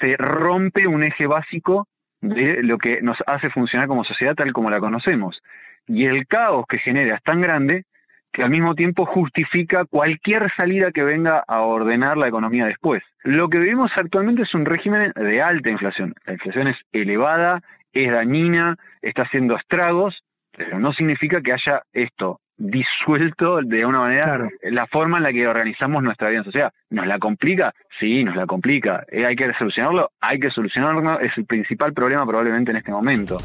se 0.00 0.16
rompe 0.16 0.86
un 0.86 1.02
eje 1.02 1.26
básico 1.26 1.86
de 2.20 2.62
lo 2.62 2.78
que 2.78 3.00
nos 3.02 3.18
hace 3.26 3.50
funcionar 3.50 3.88
como 3.88 4.04
sociedad 4.04 4.34
tal 4.34 4.52
como 4.52 4.70
la 4.70 4.80
conocemos. 4.80 5.40
Y 5.86 6.06
el 6.06 6.26
caos 6.26 6.66
que 6.68 6.78
genera 6.78 7.16
es 7.16 7.22
tan 7.22 7.40
grande 7.40 7.84
que 8.32 8.42
al 8.42 8.50
mismo 8.50 8.74
tiempo 8.74 9.06
justifica 9.06 9.84
cualquier 9.84 10.52
salida 10.56 10.92
que 10.92 11.02
venga 11.02 11.42
a 11.48 11.62
ordenar 11.62 12.16
la 12.16 12.28
economía 12.28 12.66
después. 12.66 13.02
Lo 13.24 13.48
que 13.48 13.58
vivimos 13.58 13.90
actualmente 13.96 14.42
es 14.42 14.54
un 14.54 14.66
régimen 14.66 15.12
de 15.16 15.42
alta 15.42 15.70
inflación. 15.70 16.14
La 16.26 16.34
inflación 16.34 16.68
es 16.68 16.76
elevada, 16.92 17.60
es 17.92 18.10
dañina, 18.10 18.76
está 19.02 19.22
haciendo 19.22 19.56
estragos, 19.56 20.22
pero 20.56 20.78
no 20.78 20.92
significa 20.92 21.40
que 21.40 21.52
haya 21.52 21.82
esto 21.92 22.40
disuelto 22.60 23.60
de 23.62 23.86
una 23.86 24.00
manera 24.00 24.48
la 24.62 24.86
forma 24.86 25.16
en 25.16 25.22
la 25.22 25.32
que 25.32 25.48
organizamos 25.48 26.02
nuestra 26.02 26.28
vida 26.28 26.40
en 26.40 26.44
sociedad. 26.44 26.72
¿Nos 26.90 27.06
la 27.06 27.18
complica? 27.18 27.74
Sí, 27.98 28.22
nos 28.22 28.36
la 28.36 28.46
complica. 28.46 29.04
Eh, 29.10 29.24
¿Hay 29.24 29.34
que 29.34 29.50
solucionarlo? 29.58 30.10
Hay 30.20 30.38
que 30.38 30.50
solucionarlo. 30.50 31.20
Es 31.20 31.32
el 31.38 31.46
principal 31.46 31.94
problema 31.94 32.26
probablemente 32.26 32.70
en 32.70 32.76
este 32.76 32.92
momento. 32.92 33.38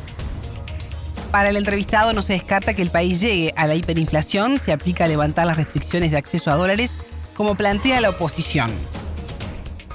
Para 1.31 1.49
el 1.49 1.55
entrevistado 1.55 2.13
no 2.13 2.21
se 2.21 2.33
descarta 2.33 2.73
que 2.73 2.81
el 2.81 2.91
país 2.91 3.21
llegue 3.21 3.51
a 3.57 3.67
la 3.67 3.75
hiperinflación 3.75 4.59
si 4.59 4.71
aplica 4.71 5.05
a 5.05 5.07
levantar 5.07 5.47
las 5.47 5.57
restricciones 5.57 6.11
de 6.11 6.17
acceso 6.17 6.51
a 6.51 6.55
dólares, 6.55 6.97
como 7.35 7.55
plantea 7.55 8.01
la 8.01 8.09
oposición. 8.09 8.69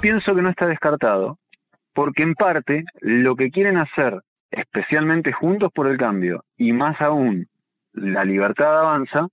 Pienso 0.01 0.33
que 0.33 0.41
no 0.41 0.49
está 0.49 0.65
descartado, 0.65 1.37
porque 1.93 2.23
en 2.23 2.33
parte 2.33 2.85
lo 2.99 3.35
que 3.35 3.51
quieren 3.51 3.77
hacer 3.77 4.21
especialmente 4.51 5.31
Juntos 5.31 5.71
por 5.73 5.87
el 5.87 5.97
Cambio 5.97 6.43
y 6.57 6.73
más 6.73 6.99
aún 7.01 7.47
la 7.93 8.23
libertad 8.23 8.79
avanza, 8.79 9.27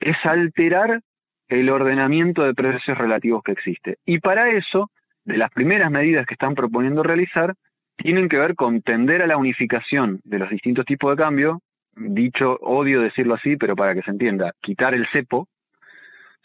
es 0.00 0.16
alterar 0.24 1.00
el 1.48 1.70
ordenamiento 1.70 2.44
de 2.44 2.54
precios 2.54 2.96
relativos 2.96 3.42
que 3.42 3.52
existe. 3.52 3.96
Y 4.04 4.20
para 4.20 4.50
eso, 4.50 4.90
de 5.24 5.38
las 5.38 5.50
primeras 5.50 5.90
medidas 5.90 6.26
que 6.26 6.34
están 6.34 6.54
proponiendo 6.54 7.02
realizar, 7.02 7.54
tienen 7.96 8.28
que 8.28 8.38
ver 8.38 8.54
con 8.54 8.82
tender 8.82 9.22
a 9.22 9.26
la 9.26 9.36
unificación 9.36 10.20
de 10.24 10.38
los 10.38 10.50
distintos 10.50 10.84
tipos 10.84 11.10
de 11.10 11.22
cambio, 11.22 11.60
dicho, 11.96 12.56
odio 12.60 13.00
decirlo 13.00 13.34
así, 13.34 13.56
pero 13.56 13.74
para 13.74 13.94
que 13.94 14.02
se 14.02 14.10
entienda, 14.10 14.52
quitar 14.60 14.94
el 14.94 15.06
cepo, 15.08 15.48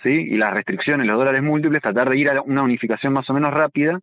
¿sí? 0.02 0.10
y 0.10 0.38
las 0.38 0.54
restricciones, 0.54 1.06
los 1.06 1.18
dólares 1.18 1.44
múltiples, 1.44 1.82
tratar 1.82 2.10
de 2.10 2.18
ir 2.18 2.30
a 2.30 2.42
una 2.42 2.64
unificación 2.64 3.14
más 3.14 3.30
o 3.30 3.34
menos 3.34 3.54
rápida, 3.54 4.00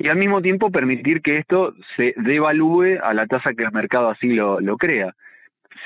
y 0.00 0.08
al 0.08 0.16
mismo 0.16 0.40
tiempo 0.40 0.70
permitir 0.70 1.20
que 1.20 1.36
esto 1.36 1.74
se 1.94 2.14
devalúe 2.16 2.98
a 3.02 3.12
la 3.12 3.26
tasa 3.26 3.52
que 3.52 3.64
el 3.64 3.72
mercado 3.72 4.08
así 4.08 4.28
lo, 4.32 4.58
crea. 4.78 5.14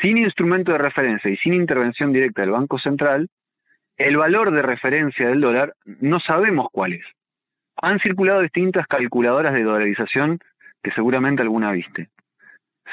Sin 0.00 0.18
instrumento 0.18 0.70
de 0.70 0.78
referencia 0.78 1.28
y 1.32 1.36
sin 1.38 1.52
intervención 1.52 2.12
directa 2.12 2.42
del 2.42 2.52
Banco 2.52 2.78
Central, 2.78 3.28
el 3.96 4.16
valor 4.16 4.52
de 4.52 4.62
referencia 4.62 5.28
del 5.28 5.40
dólar 5.40 5.74
no 5.84 6.20
sabemos 6.20 6.68
cuál 6.70 6.92
es. 6.92 7.04
Han 7.82 7.98
circulado 7.98 8.40
distintas 8.40 8.86
calculadoras 8.86 9.52
de 9.52 9.64
dolarización 9.64 10.38
que 10.80 10.92
seguramente 10.92 11.42
alguna 11.42 11.72
viste. 11.72 12.08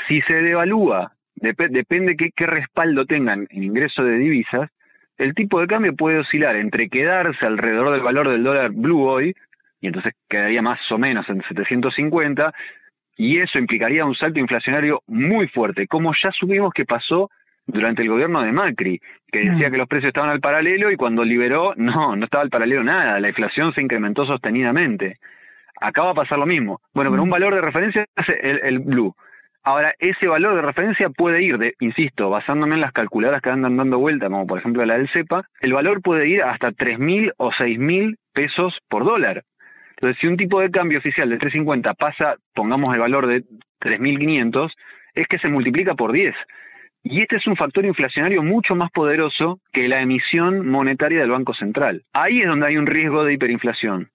Si 0.07 0.21
se 0.21 0.41
devalúa, 0.41 1.13
depende 1.35 2.17
qué, 2.17 2.31
qué 2.35 2.47
respaldo 2.47 3.05
tengan 3.05 3.45
en 3.51 3.63
ingreso 3.63 4.03
de 4.03 4.17
divisas, 4.17 4.71
el 5.19 5.35
tipo 5.35 5.61
de 5.61 5.67
cambio 5.67 5.95
puede 5.95 6.17
oscilar 6.17 6.55
entre 6.55 6.89
quedarse 6.89 7.45
alrededor 7.45 7.91
del 7.91 8.01
valor 8.01 8.27
del 8.27 8.43
dólar 8.43 8.71
blue 8.71 9.03
hoy 9.03 9.35
y 9.81 9.87
entonces 9.87 10.13
quedaría 10.29 10.61
más 10.61 10.79
o 10.91 10.97
menos 10.97 11.27
en 11.27 11.41
750, 11.41 12.53
y 13.17 13.39
eso 13.39 13.59
implicaría 13.59 14.05
un 14.05 14.15
salto 14.15 14.39
inflacionario 14.39 15.01
muy 15.07 15.47
fuerte, 15.47 15.87
como 15.87 16.13
ya 16.13 16.31
supimos 16.31 16.71
que 16.73 16.85
pasó 16.85 17.29
durante 17.65 18.01
el 18.01 18.09
gobierno 18.09 18.41
de 18.41 18.51
Macri, 18.51 19.01
que 19.31 19.39
decía 19.39 19.69
mm. 19.69 19.71
que 19.71 19.77
los 19.77 19.87
precios 19.87 20.09
estaban 20.09 20.29
al 20.29 20.39
paralelo 20.39 20.91
y 20.91 20.95
cuando 20.95 21.23
liberó, 21.23 21.73
no, 21.75 22.15
no 22.15 22.23
estaba 22.23 22.43
al 22.43 22.49
paralelo 22.49 22.83
nada, 22.83 23.19
la 23.19 23.29
inflación 23.29 23.73
se 23.73 23.81
incrementó 23.81 24.25
sostenidamente. 24.25 25.19
Acaba 25.79 26.09
de 26.09 26.15
pasar 26.15 26.37
lo 26.37 26.45
mismo. 26.45 26.81
Bueno, 26.93 27.11
pero 27.11 27.23
un 27.23 27.29
mm. 27.29 27.31
valor 27.31 27.55
de 27.55 27.61
referencia 27.61 28.05
es 28.15 28.29
el, 28.41 28.59
el 28.63 28.79
blue. 28.79 29.15
Ahora, 29.63 29.93
ese 29.99 30.27
valor 30.27 30.55
de 30.55 30.63
referencia 30.63 31.09
puede 31.09 31.43
ir, 31.43 31.59
de, 31.59 31.75
insisto, 31.79 32.31
basándome 32.31 32.75
en 32.75 32.81
las 32.81 32.93
calculadoras 32.93 33.41
que 33.43 33.51
andan 33.51 33.77
dando 33.77 33.99
vuelta, 33.99 34.27
como 34.27 34.47
por 34.47 34.57
ejemplo 34.57 34.83
la 34.85 34.97
del 34.97 35.09
CEPA, 35.09 35.47
el 35.59 35.73
valor 35.73 36.01
puede 36.01 36.27
ir 36.27 36.41
hasta 36.41 36.71
3.000 36.71 37.33
o 37.37 37.51
6.000 37.51 38.17
pesos 38.33 38.79
por 38.89 39.05
dólar. 39.05 39.43
Entonces, 40.01 40.19
si 40.19 40.25
un 40.25 40.35
tipo 40.35 40.59
de 40.59 40.71
cambio 40.71 40.97
oficial 40.97 41.29
de 41.29 41.37
350 41.37 41.93
pasa, 41.93 42.35
pongamos 42.55 42.91
el 42.95 43.01
valor 43.01 43.27
de 43.27 43.43
3.500, 43.81 44.71
es 45.13 45.27
que 45.27 45.37
se 45.37 45.47
multiplica 45.47 45.93
por 45.93 46.11
10. 46.11 46.33
Y 47.03 47.21
este 47.21 47.35
es 47.35 47.45
un 47.45 47.55
factor 47.55 47.85
inflacionario 47.85 48.41
mucho 48.41 48.73
más 48.73 48.89
poderoso 48.89 49.59
que 49.71 49.87
la 49.87 50.01
emisión 50.01 50.67
monetaria 50.67 51.19
del 51.19 51.29
Banco 51.29 51.53
Central. 51.53 52.03
Ahí 52.13 52.41
es 52.41 52.47
donde 52.47 52.65
hay 52.65 52.77
un 52.77 52.87
riesgo 52.87 53.23
de 53.23 53.33
hiperinflación. 53.33 54.09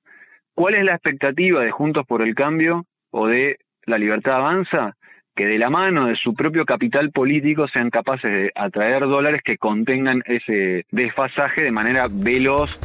¿Cuál 0.57 0.75
es 0.75 0.85
la 0.85 0.95
expectativa 0.95 1.63
de 1.63 1.71
Juntos 1.71 2.05
por 2.05 2.21
el 2.21 2.35
Cambio 2.35 2.85
o 3.13 3.29
de 3.29 3.59
la 3.85 3.99
Libertad 3.99 4.39
Avanza? 4.39 4.97
Que 5.37 5.47
de 5.47 5.59
la 5.59 5.71
mano 5.71 6.07
de 6.07 6.17
su 6.17 6.35
propio 6.35 6.65
capital 6.65 7.13
político 7.13 7.69
sean 7.69 7.91
capaces 7.91 8.33
de 8.33 8.51
atraer 8.57 9.03
dólares 9.03 9.43
que 9.45 9.57
contengan 9.57 10.25
ese 10.27 10.85
desfasaje 10.91 11.63
de 11.63 11.71
manera 11.71 12.09
veloz 12.11 12.77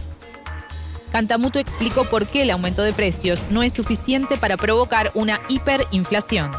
Cantamuto 1.12 1.60
explicó 1.60 2.06
por 2.06 2.26
qué 2.28 2.44
el 2.44 2.52
aumento 2.52 2.84
de 2.84 2.94
precios 2.94 3.46
no 3.52 3.64
es 3.64 3.74
suficiente 3.74 4.38
para 4.38 4.56
provocar 4.56 5.08
una 5.14 5.40
hiperinflación. 5.50 6.52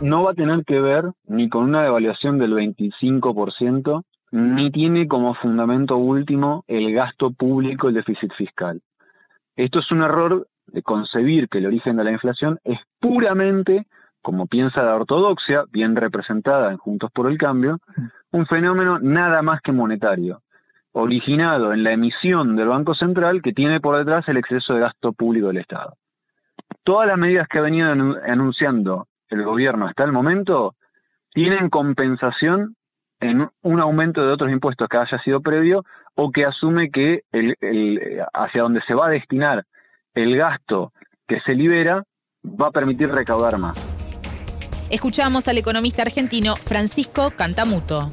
No 0.00 0.22
va 0.22 0.30
a 0.30 0.34
tener 0.34 0.64
que 0.64 0.78
ver 0.78 1.10
ni 1.26 1.48
con 1.48 1.64
una 1.64 1.82
devaluación 1.82 2.38
del 2.38 2.52
25%, 2.52 4.04
ni 4.30 4.70
tiene 4.70 5.08
como 5.08 5.34
fundamento 5.34 5.96
último 5.96 6.64
el 6.68 6.94
gasto 6.94 7.32
público, 7.32 7.88
el 7.88 7.94
déficit 7.94 8.32
fiscal. 8.34 8.80
Esto 9.56 9.80
es 9.80 9.90
un 9.90 10.02
error 10.02 10.46
de 10.68 10.82
concebir 10.82 11.48
que 11.48 11.58
el 11.58 11.66
origen 11.66 11.96
de 11.96 12.04
la 12.04 12.12
inflación 12.12 12.60
es 12.62 12.78
puramente, 13.00 13.88
como 14.22 14.46
piensa 14.46 14.84
la 14.84 14.94
ortodoxia, 14.94 15.64
bien 15.72 15.96
representada 15.96 16.70
en 16.70 16.76
Juntos 16.76 17.10
por 17.12 17.28
el 17.28 17.38
Cambio, 17.38 17.80
un 18.30 18.46
fenómeno 18.46 19.00
nada 19.00 19.42
más 19.42 19.60
que 19.62 19.72
monetario 19.72 20.42
originado 20.92 21.72
en 21.72 21.84
la 21.84 21.92
emisión 21.92 22.56
del 22.56 22.68
Banco 22.68 22.94
Central 22.94 23.42
que 23.42 23.52
tiene 23.52 23.80
por 23.80 23.96
detrás 23.98 24.28
el 24.28 24.36
exceso 24.36 24.74
de 24.74 24.80
gasto 24.80 25.12
público 25.12 25.48
del 25.48 25.58
Estado. 25.58 25.94
Todas 26.84 27.06
las 27.06 27.18
medidas 27.18 27.48
que 27.48 27.58
ha 27.58 27.62
venido 27.62 27.90
anunciando 27.90 29.06
el 29.28 29.44
gobierno 29.44 29.86
hasta 29.86 30.04
el 30.04 30.12
momento 30.12 30.74
tienen 31.32 31.68
compensación 31.68 32.74
en 33.20 33.48
un 33.62 33.80
aumento 33.80 34.24
de 34.24 34.32
otros 34.32 34.50
impuestos 34.50 34.88
que 34.88 34.96
haya 34.96 35.18
sido 35.22 35.40
previo 35.40 35.84
o 36.14 36.30
que 36.30 36.44
asume 36.44 36.90
que 36.90 37.22
hacia 38.32 38.62
donde 38.62 38.80
se 38.82 38.94
va 38.94 39.06
a 39.06 39.10
destinar 39.10 39.64
el 40.14 40.36
gasto 40.36 40.92
que 41.26 41.40
se 41.40 41.54
libera 41.54 42.04
va 42.44 42.68
a 42.68 42.70
permitir 42.70 43.10
recaudar 43.10 43.58
más. 43.58 43.76
Escuchamos 44.90 45.46
al 45.48 45.58
economista 45.58 46.02
argentino 46.02 46.56
Francisco 46.56 47.30
Cantamuto 47.36 48.10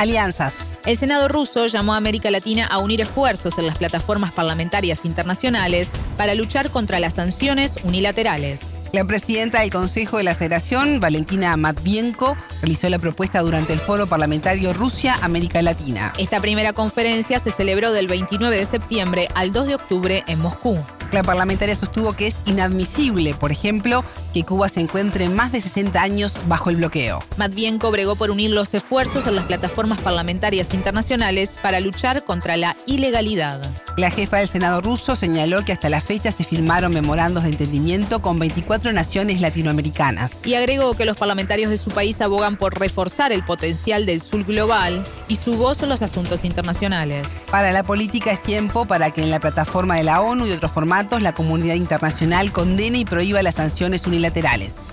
alianzas. 0.00 0.78
El 0.86 0.96
Senado 0.96 1.28
ruso 1.28 1.66
llamó 1.66 1.92
a 1.92 1.98
América 1.98 2.30
Latina 2.30 2.66
a 2.66 2.78
unir 2.78 3.02
esfuerzos 3.02 3.58
en 3.58 3.66
las 3.66 3.76
plataformas 3.76 4.32
parlamentarias 4.32 5.04
internacionales 5.04 5.90
para 6.16 6.34
luchar 6.34 6.70
contra 6.70 6.98
las 7.00 7.14
sanciones 7.14 7.78
unilaterales. 7.84 8.78
La 8.92 9.04
presidenta 9.04 9.60
del 9.60 9.70
Consejo 9.70 10.16
de 10.16 10.24
la 10.24 10.34
Federación, 10.34 10.98
Valentina 10.98 11.56
Matvienko, 11.56 12.36
realizó 12.60 12.88
la 12.88 12.98
propuesta 12.98 13.40
durante 13.40 13.72
el 13.72 13.78
foro 13.78 14.08
parlamentario 14.08 14.72
Rusia-América 14.72 15.62
Latina. 15.62 16.12
Esta 16.18 16.40
primera 16.40 16.72
conferencia 16.72 17.38
se 17.38 17.52
celebró 17.52 17.92
del 17.92 18.08
29 18.08 18.56
de 18.56 18.64
septiembre 18.64 19.28
al 19.34 19.52
2 19.52 19.66
de 19.66 19.74
octubre 19.76 20.24
en 20.26 20.40
Moscú. 20.40 20.76
La 21.12 21.22
parlamentaria 21.22 21.76
sostuvo 21.76 22.14
que 22.14 22.28
es 22.28 22.36
inadmisible, 22.46 23.34
por 23.34 23.52
ejemplo, 23.52 24.04
que 24.32 24.44
Cuba 24.44 24.68
se 24.68 24.80
encuentre 24.80 25.28
más 25.28 25.52
de 25.52 25.60
60 25.60 26.00
años 26.00 26.34
bajo 26.46 26.70
el 26.70 26.76
bloqueo. 26.76 27.22
Matvienko 27.36 27.90
bregó 27.90 28.16
por 28.16 28.30
unir 28.30 28.50
los 28.50 28.72
esfuerzos 28.74 29.26
en 29.26 29.36
las 29.36 29.44
plataformas 29.44 30.00
parlamentarias 30.00 30.72
internacionales 30.74 31.56
para 31.62 31.80
luchar 31.80 32.24
contra 32.24 32.56
la 32.56 32.76
ilegalidad. 32.86 33.70
La 33.96 34.10
jefa 34.10 34.38
del 34.38 34.48
Senado 34.48 34.80
ruso 34.80 35.16
señaló 35.16 35.64
que 35.64 35.72
hasta 35.72 35.90
la 35.90 36.00
fecha 36.00 36.32
se 36.32 36.44
firmaron 36.44 36.92
memorandos 36.92 37.42
de 37.42 37.50
entendimiento 37.50 38.22
con 38.22 38.38
24 38.38 38.92
naciones 38.92 39.40
latinoamericanas. 39.40 40.46
Y 40.46 40.54
agregó 40.54 40.94
que 40.94 41.04
los 41.04 41.16
parlamentarios 41.16 41.70
de 41.70 41.76
su 41.76 41.90
país 41.90 42.20
abogan 42.20 42.56
por 42.56 42.78
reforzar 42.78 43.32
el 43.32 43.42
potencial 43.42 44.06
del 44.06 44.20
sur 44.20 44.44
global 44.44 45.04
y 45.28 45.36
su 45.36 45.54
voz 45.54 45.82
en 45.82 45.88
los 45.88 46.02
asuntos 46.02 46.44
internacionales. 46.44 47.40
Para 47.50 47.72
la 47.72 47.82
política 47.82 48.30
es 48.30 48.42
tiempo 48.42 48.86
para 48.86 49.10
que 49.10 49.22
en 49.22 49.30
la 49.30 49.40
plataforma 49.40 49.96
de 49.96 50.04
la 50.04 50.20
ONU 50.20 50.46
y 50.46 50.52
otros 50.52 50.72
formatos 50.72 51.20
la 51.20 51.32
comunidad 51.32 51.74
internacional 51.74 52.52
condene 52.52 52.98
y 52.98 53.04
prohíba 53.04 53.42
las 53.42 53.56
sanciones 53.56 54.06
unilaterales. 54.06 54.19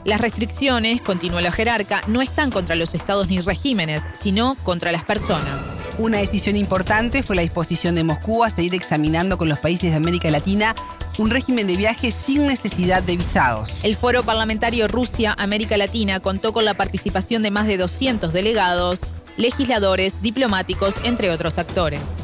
Las 0.06 0.22
restricciones, 0.22 1.02
continuó 1.02 1.42
la 1.42 1.52
jerarca, 1.52 2.02
no 2.08 2.22
están 2.22 2.52
contra 2.52 2.76
los 2.76 2.96
estados 2.96 3.30
ni 3.30 3.42
regímenes, 3.42 4.04
sino 4.14 4.56
contra 4.64 4.92
las 4.92 5.04
personas. 5.04 5.66
Una 5.98 6.18
decisión 6.18 6.56
importante 6.56 7.24
fue 7.24 7.36
la 7.36 7.42
disposición 7.42 7.96
de 7.96 8.04
Moscú 8.04 8.44
a 8.44 8.50
seguir 8.50 8.76
examinando 8.76 9.38
con 9.38 9.50
los 9.50 9.60
países 9.60 9.92
de 9.92 9.98
América 9.98 10.32
Latina 10.32 10.76
un 11.18 11.30
régimen 11.30 11.68
de 11.68 11.76
viaje 11.76 12.12
sin 12.12 12.44
necesidad 12.44 13.04
de 13.04 13.18
visados. 13.18 13.72
El 13.84 13.96
foro 13.96 14.24
parlamentario 14.24 14.88
Rusia-América 14.88 15.78
Latina 15.78 16.20
contó 16.20 16.54
con 16.54 16.66
la 16.66 16.76
participación 16.76 17.42
de 17.42 17.52
más 17.52 17.68
de 17.68 17.78
200 17.78 18.32
delegados, 18.34 19.14
legisladores, 19.38 20.22
diplomáticos, 20.22 20.96
entre 21.04 21.32
otros 21.32 21.58
actores. 21.58 22.20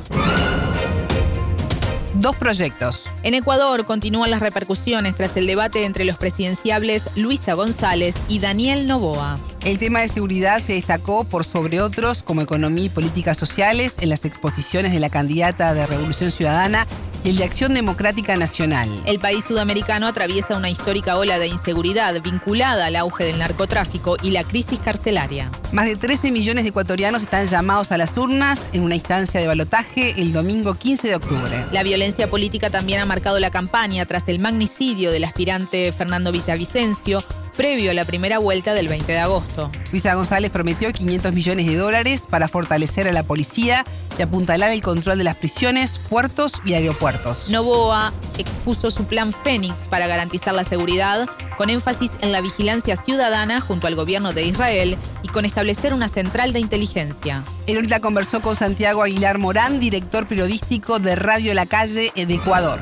Dos 2.16 2.36
proyectos. 2.36 3.10
En 3.24 3.34
Ecuador 3.34 3.86
continúan 3.86 4.30
las 4.30 4.42
repercusiones 4.42 5.16
tras 5.16 5.36
el 5.36 5.48
debate 5.48 5.86
entre 5.86 6.06
los 6.06 6.18
presidenciables 6.18 7.10
Luisa 7.16 7.54
González 7.54 8.16
y 8.28 8.40
Daniel 8.40 8.88
Novoa. 8.88 9.40
El 9.64 9.78
tema 9.78 10.02
de 10.02 10.10
seguridad 10.10 10.62
se 10.62 10.74
destacó 10.74 11.24
por 11.24 11.46
sobre 11.46 11.80
otros 11.80 12.22
como 12.22 12.42
economía 12.42 12.84
y 12.84 12.90
políticas 12.90 13.38
sociales 13.38 13.94
en 14.02 14.10
las 14.10 14.26
exposiciones 14.26 14.92
de 14.92 15.00
la 15.00 15.10
candidata 15.10 15.74
de 15.74 15.88
Revolución 15.88 16.32
Ciudadana 16.32 16.86
y 17.24 17.30
el 17.30 17.38
de 17.38 17.46
Acción 17.46 17.74
Democrática 17.74 18.36
Nacional. 18.36 18.90
El 19.06 19.20
país 19.20 19.46
sudamericano 19.46 20.08
atraviesa 20.08 20.58
una 20.58 20.70
histórica 20.70 21.16
ola 21.16 21.40
de 21.40 21.48
inseguridad 21.48 22.22
vinculada 22.22 22.88
al 22.88 22.98
auge 22.98 23.24
del 23.24 23.40
narcotráfico 23.40 24.18
y 24.22 24.32
la 24.32 24.44
crisis 24.44 24.80
carcelaria. 24.80 25.50
Más 25.72 25.86
de 25.86 25.96
13 25.96 26.34
millones 26.34 26.66
de 26.66 26.72
ecuatorianos 26.72 27.24
están 27.24 27.48
llamados 27.48 27.94
a 27.94 27.98
las 27.98 28.18
urnas 28.18 28.68
en 28.74 28.84
una 28.84 28.96
instancia 28.96 29.40
de 29.40 29.48
balotaje 29.48 30.22
el 30.22 30.34
domingo 30.34 30.76
15 30.76 31.08
de 31.08 31.16
octubre. 31.16 31.66
La 31.72 31.84
violencia 31.84 32.30
política 32.30 32.70
también 32.70 33.00
ha 33.00 33.06
marcado 33.06 33.40
la 33.40 33.50
campaña 33.50 34.06
tras 34.06 34.28
el 34.28 34.40
magnicidio 34.40 35.10
del 35.12 35.24
aspirante 35.24 35.94
Fernando 35.94 36.34
Villavicencio, 36.34 37.24
previo 37.56 37.92
a 37.92 37.94
la 37.94 38.06
primera 38.06 38.40
vuelta 38.40 38.74
del 38.74 38.88
20 38.88 39.12
de 39.12 39.20
agosto. 39.20 39.72
Luisa 39.92 40.14
González 40.16 40.52
prometió 40.52 40.92
500 40.92 41.34
millones 41.34 41.68
de 41.68 41.76
dólares 41.76 42.24
para 42.30 42.48
fortalecer 42.48 43.08
a 43.08 43.14
la 43.14 43.24
policía 43.24 43.86
y 44.18 44.22
apuntalar 44.22 44.72
el 44.72 44.82
control 44.82 45.18
de 45.18 45.24
las 45.24 45.38
prisiones, 45.38 46.00
puertos 46.10 46.54
y 46.66 46.74
aeropuertos. 46.74 47.50
Novoa 47.50 48.14
expuso 48.38 48.92
su 48.92 49.06
plan 49.06 49.32
Fénix 49.32 49.88
para 49.88 50.08
garantizar 50.08 50.54
la 50.54 50.64
seguridad, 50.64 51.28
con 51.58 51.70
énfasis 51.70 52.12
en 52.22 52.32
la 52.32 52.42
vigilancia 52.42 52.96
ciudadana 52.96 53.62
junto 53.62 53.88
al 53.88 53.96
gobierno 53.96 54.34
de 54.34 54.44
Israel 54.44 54.98
y 55.24 55.28
con 55.28 55.46
establecer 55.46 55.94
una 55.94 56.08
central 56.08 56.54
de 56.54 56.60
inteligencia. 56.60 57.44
El 57.68 57.78
ahorita 57.78 58.00
conversó 58.00 58.42
con 58.42 58.56
Santiago 58.56 59.04
Aguilar 59.04 59.38
Morán, 59.38 59.80
director 59.80 60.28
periodístico 60.28 61.00
de 61.00 61.16
Radio 61.16 61.54
La 61.54 61.66
Calle 61.66 62.12
de 62.16 62.34
Ecuador. 62.34 62.80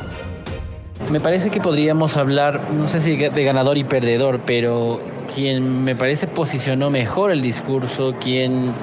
Me 1.09 1.19
parece 1.19 1.49
que 1.49 1.59
podríamos 1.59 2.15
hablar, 2.17 2.61
no 2.77 2.87
sé 2.87 2.99
si 2.99 3.15
de 3.15 3.43
ganador 3.43 3.77
y 3.77 3.83
perdedor, 3.83 4.41
pero 4.45 5.01
quien 5.33 5.83
me 5.83 5.95
parece 5.95 6.27
posicionó 6.27 6.89
mejor 6.89 7.31
el 7.31 7.41
discurso, 7.41 8.15
quien 8.19 8.73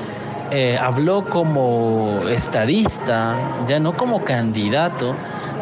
eh, 0.51 0.79
habló 0.81 1.25
como 1.25 2.23
estadista, 2.29 3.37
ya 3.67 3.79
no 3.81 3.95
como 3.97 4.25
candidato, 4.25 5.15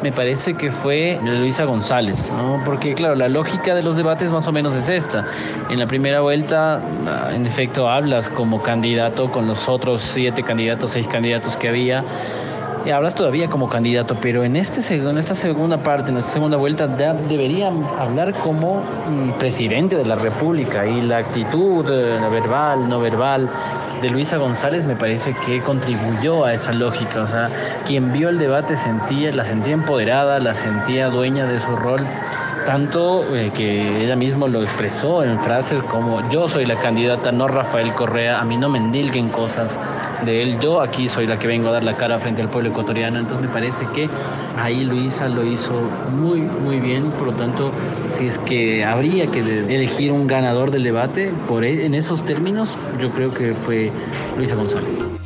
me 0.02 0.12
parece 0.12 0.54
que 0.54 0.70
fue 0.70 1.18
Luisa 1.25 1.64
González, 1.64 2.30
¿no? 2.30 2.62
porque 2.64 2.94
claro, 2.94 3.14
la 3.14 3.28
lógica 3.28 3.75
de 3.75 3.82
los 3.82 3.97
debates 3.97 4.30
más 4.30 4.47
o 4.47 4.52
menos 4.52 4.75
es 4.75 4.88
esta. 4.88 5.25
En 5.71 5.78
la 5.78 5.86
primera 5.86 6.21
vuelta, 6.21 6.80
en 7.34 7.47
efecto, 7.47 7.88
hablas 7.88 8.30
como 8.30 8.62
candidato 8.62 9.32
con 9.32 9.47
los 9.47 9.69
otros 9.69 10.02
siete 10.02 10.42
candidatos, 10.42 10.90
seis 10.90 11.08
candidatos 11.08 11.56
que 11.56 11.69
había 11.69 12.04
hablas 12.92 13.14
todavía 13.14 13.49
como 13.49 13.68
candidato, 13.68 14.16
pero 14.20 14.44
en, 14.44 14.56
este, 14.56 14.94
en 14.94 15.18
esta 15.18 15.34
segunda 15.34 15.78
parte, 15.78 16.10
en 16.10 16.18
esta 16.18 16.32
segunda 16.32 16.56
vuelta, 16.56 16.96
ya 16.96 17.14
deberíamos 17.14 17.92
hablar 17.92 18.32
como 18.34 18.82
mm, 19.08 19.38
presidente 19.38 19.96
de 19.96 20.04
la 20.04 20.14
República 20.14 20.86
y 20.86 21.00
la 21.00 21.18
actitud 21.18 21.84
eh, 21.90 22.18
verbal, 22.30 22.88
no 22.88 23.00
verbal 23.00 23.50
de 24.00 24.10
Luisa 24.10 24.36
González 24.36 24.84
me 24.84 24.94
parece 24.94 25.34
que 25.44 25.62
contribuyó 25.62 26.44
a 26.44 26.52
esa 26.52 26.72
lógica. 26.72 27.22
O 27.22 27.26
sea, 27.26 27.50
quien 27.86 28.12
vio 28.12 28.28
el 28.28 28.38
debate 28.38 28.76
sentía, 28.76 29.32
la 29.32 29.44
sentía 29.44 29.75
empoderada, 29.75 30.38
la 30.38 30.54
sentía 30.54 31.08
dueña 31.08 31.46
de 31.46 31.58
su 31.58 31.75
rol 31.75 32.06
tanto 32.66 33.24
eh, 33.34 33.52
que 33.54 34.04
ella 34.04 34.16
misma 34.16 34.48
lo 34.48 34.60
expresó 34.60 35.22
en 35.22 35.38
frases 35.40 35.82
como 35.84 36.28
yo 36.30 36.48
soy 36.48 36.66
la 36.66 36.74
candidata, 36.74 37.30
no 37.30 37.46
Rafael 37.46 37.94
Correa, 37.94 38.40
a 38.40 38.44
mí 38.44 38.56
no 38.56 38.68
me 38.68 38.78
endilguen 38.78 39.28
cosas 39.28 39.80
de 40.24 40.42
él, 40.42 40.58
yo 40.60 40.80
aquí 40.80 41.08
soy 41.08 41.26
la 41.26 41.38
que 41.38 41.46
vengo 41.46 41.68
a 41.68 41.72
dar 41.72 41.84
la 41.84 41.96
cara 41.96 42.18
frente 42.18 42.42
al 42.42 42.50
pueblo 42.50 42.70
ecuatoriano, 42.70 43.20
entonces 43.20 43.46
me 43.46 43.52
parece 43.52 43.86
que 43.94 44.10
ahí 44.60 44.84
Luisa 44.84 45.28
lo 45.28 45.44
hizo 45.44 45.74
muy, 46.10 46.40
muy 46.40 46.80
bien, 46.80 47.12
por 47.12 47.28
lo 47.28 47.32
tanto, 47.34 47.70
si 48.08 48.26
es 48.26 48.38
que 48.38 48.84
habría 48.84 49.28
que 49.28 49.40
elegir 49.40 50.10
un 50.10 50.26
ganador 50.26 50.72
del 50.72 50.82
debate, 50.82 51.32
por 51.46 51.64
e, 51.64 51.86
en 51.86 51.94
esos 51.94 52.24
términos, 52.24 52.76
yo 52.98 53.10
creo 53.12 53.32
que 53.32 53.54
fue 53.54 53.92
Luisa 54.36 54.56
González. 54.56 55.25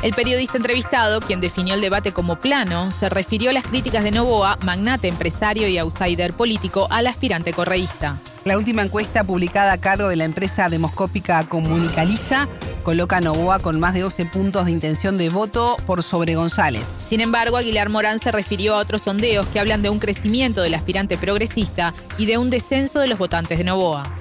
El 0.00 0.14
periodista 0.14 0.56
entrevistado, 0.56 1.20
quien 1.20 1.40
definió 1.40 1.74
el 1.74 1.80
debate 1.80 2.12
como 2.12 2.36
plano, 2.36 2.92
se 2.92 3.08
refirió 3.08 3.50
a 3.50 3.52
las 3.52 3.64
críticas 3.64 4.04
de 4.04 4.12
Novoa, 4.12 4.56
magnate 4.62 5.08
empresario 5.08 5.66
y 5.66 5.76
outsider 5.76 6.32
político, 6.34 6.86
al 6.90 7.08
aspirante 7.08 7.52
correísta. 7.52 8.16
La 8.44 8.56
última 8.56 8.82
encuesta 8.82 9.24
publicada 9.24 9.72
a 9.72 9.78
cargo 9.78 10.08
de 10.08 10.14
la 10.14 10.24
empresa 10.24 10.68
demoscópica 10.68 11.44
Comunicaliza 11.48 12.48
coloca 12.84 13.16
a 13.16 13.20
Novoa 13.20 13.58
con 13.58 13.80
más 13.80 13.92
de 13.92 14.00
12 14.00 14.26
puntos 14.26 14.66
de 14.66 14.70
intención 14.70 15.18
de 15.18 15.30
voto 15.30 15.76
por 15.84 16.04
sobre 16.04 16.36
González. 16.36 16.86
Sin 16.86 17.20
embargo, 17.20 17.56
Aguilar 17.56 17.88
Morán 17.88 18.20
se 18.20 18.30
refirió 18.30 18.76
a 18.76 18.78
otros 18.78 19.02
sondeos 19.02 19.46
que 19.48 19.58
hablan 19.58 19.82
de 19.82 19.90
un 19.90 19.98
crecimiento 19.98 20.62
del 20.62 20.74
aspirante 20.74 21.18
progresista 21.18 21.92
y 22.16 22.26
de 22.26 22.38
un 22.38 22.50
descenso 22.50 23.00
de 23.00 23.08
los 23.08 23.18
votantes 23.18 23.58
de 23.58 23.64
Novoa. 23.64 24.17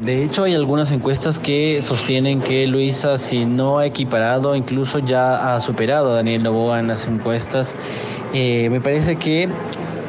De 0.00 0.24
hecho, 0.24 0.44
hay 0.44 0.54
algunas 0.54 0.92
encuestas 0.92 1.38
que 1.38 1.82
sostienen 1.82 2.40
que 2.40 2.66
Luisa, 2.66 3.18
si 3.18 3.44
no 3.44 3.78
ha 3.78 3.86
equiparado, 3.86 4.56
incluso 4.56 4.98
ya 4.98 5.52
ha 5.52 5.60
superado 5.60 6.12
a 6.12 6.14
Daniel 6.14 6.42
Novoa 6.42 6.80
en 6.80 6.86
las 6.88 7.06
encuestas. 7.06 7.76
Eh, 8.32 8.68
me 8.70 8.80
parece 8.80 9.16
que 9.16 9.50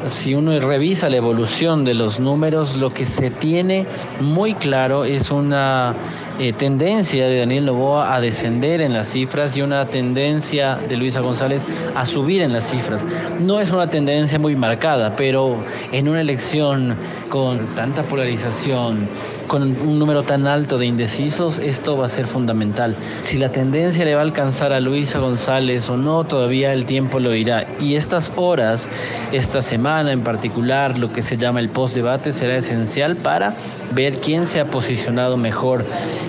si 0.06 0.34
uno 0.34 0.58
revisa 0.60 1.10
la 1.10 1.18
evolución 1.18 1.84
de 1.84 1.92
los 1.92 2.18
números, 2.18 2.74
lo 2.74 2.94
que 2.94 3.04
se 3.04 3.28
tiene 3.28 3.86
muy 4.18 4.54
claro 4.54 5.04
es 5.04 5.30
una 5.30 5.94
eh, 6.42 6.52
tendencia 6.52 7.26
de 7.26 7.38
Daniel 7.38 7.66
Novoa 7.66 8.16
a 8.16 8.20
descender 8.20 8.80
en 8.80 8.92
las 8.92 9.06
cifras 9.06 9.56
y 9.56 9.62
una 9.62 9.86
tendencia 9.86 10.74
de 10.74 10.96
Luisa 10.96 11.20
González 11.20 11.64
a 11.94 12.04
subir 12.04 12.42
en 12.42 12.52
las 12.52 12.68
cifras. 12.68 13.06
No 13.38 13.60
es 13.60 13.70
una 13.70 13.88
tendencia 13.90 14.40
muy 14.40 14.56
marcada, 14.56 15.14
pero 15.14 15.64
en 15.92 16.08
una 16.08 16.20
elección 16.20 16.96
con 17.28 17.76
tanta 17.76 18.02
polarización, 18.02 19.08
con 19.46 19.62
un 19.62 19.98
número 20.00 20.24
tan 20.24 20.48
alto 20.48 20.78
de 20.78 20.86
indecisos, 20.86 21.60
esto 21.60 21.96
va 21.96 22.06
a 22.06 22.08
ser 22.08 22.26
fundamental. 22.26 22.96
Si 23.20 23.38
la 23.38 23.52
tendencia 23.52 24.04
le 24.04 24.14
va 24.14 24.22
a 24.22 24.24
alcanzar 24.24 24.72
a 24.72 24.80
Luisa 24.80 25.20
González 25.20 25.88
o 25.90 25.96
no, 25.96 26.24
todavía 26.24 26.72
el 26.72 26.86
tiempo 26.86 27.20
lo 27.20 27.30
dirá. 27.30 27.68
Y 27.80 27.94
estas 27.94 28.32
horas, 28.34 28.90
esta 29.30 29.62
semana 29.62 30.10
en 30.10 30.24
particular, 30.24 30.98
lo 30.98 31.12
que 31.12 31.22
se 31.22 31.36
llama 31.36 31.60
el 31.60 31.68
post-debate, 31.68 32.32
será 32.32 32.56
esencial 32.56 33.16
para 33.16 33.54
ver 33.94 34.16
quién 34.16 34.46
se 34.46 34.58
ha 34.58 34.64
posicionado 34.64 35.36
mejor 35.36 35.84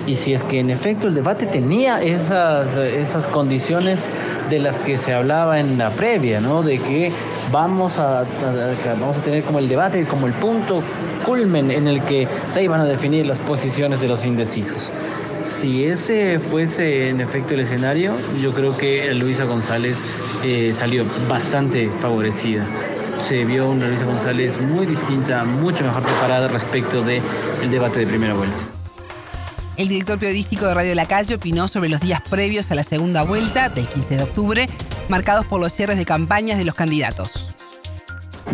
y 0.06 0.14
si 0.14 0.32
es 0.32 0.44
que 0.44 0.60
en 0.60 0.70
efecto 0.70 1.08
el 1.08 1.14
debate 1.14 1.46
tenía 1.46 2.02
esas, 2.02 2.76
esas 2.76 3.26
condiciones 3.28 4.08
de 4.50 4.58
las 4.58 4.78
que 4.78 4.96
se 4.96 5.12
hablaba 5.12 5.58
en 5.58 5.78
la 5.78 5.90
previa, 5.90 6.40
¿no? 6.40 6.62
de 6.62 6.78
que 6.78 7.10
vamos 7.50 7.98
a, 7.98 8.24
vamos 9.00 9.18
a 9.18 9.22
tener 9.22 9.44
como 9.44 9.58
el 9.58 9.68
debate, 9.68 10.04
como 10.04 10.26
el 10.26 10.32
punto 10.34 10.82
culmen 11.24 11.70
en 11.70 11.88
el 11.88 12.02
que 12.02 12.28
se 12.48 12.62
iban 12.62 12.80
a 12.80 12.84
definir 12.84 13.26
las 13.26 13.38
posiciones 13.38 14.00
de 14.00 14.08
los 14.08 14.24
indecisos. 14.24 14.92
si 15.40 15.84
ese 15.84 16.38
fuese 16.38 17.10
en 17.10 17.20
efecto 17.20 17.54
el 17.54 17.60
escenario, 17.60 18.14
yo 18.40 18.52
creo 18.52 18.76
que 18.76 19.12
Luisa 19.14 19.44
González 19.44 20.02
eh, 20.42 20.72
salió 20.72 21.04
bastante 21.28 21.90
favorecida. 22.00 22.66
Se 23.20 23.44
vio 23.44 23.70
una 23.70 23.88
Luisa 23.88 24.06
González 24.06 24.60
muy 24.60 24.86
distinta, 24.86 25.44
mucho 25.44 25.84
mejor 25.84 26.02
preparada 26.02 26.48
respecto 26.48 27.02
del 27.02 27.22
debate 27.70 28.00
de 28.00 28.06
primera 28.06 28.34
vuelta. 28.34 28.83
El 29.76 29.88
director 29.88 30.18
periodístico 30.18 30.66
de 30.66 30.74
Radio 30.74 30.94
La 30.94 31.06
Calle 31.06 31.34
opinó 31.34 31.66
sobre 31.66 31.88
los 31.88 32.00
días 32.00 32.22
previos 32.30 32.70
a 32.70 32.76
la 32.76 32.84
segunda 32.84 33.22
vuelta 33.24 33.68
del 33.68 33.88
15 33.88 34.16
de 34.16 34.22
octubre, 34.22 34.68
marcados 35.08 35.46
por 35.46 35.60
los 35.60 35.72
cierres 35.72 35.98
de 35.98 36.04
campañas 36.04 36.58
de 36.58 36.64
los 36.64 36.76
candidatos. 36.76 37.53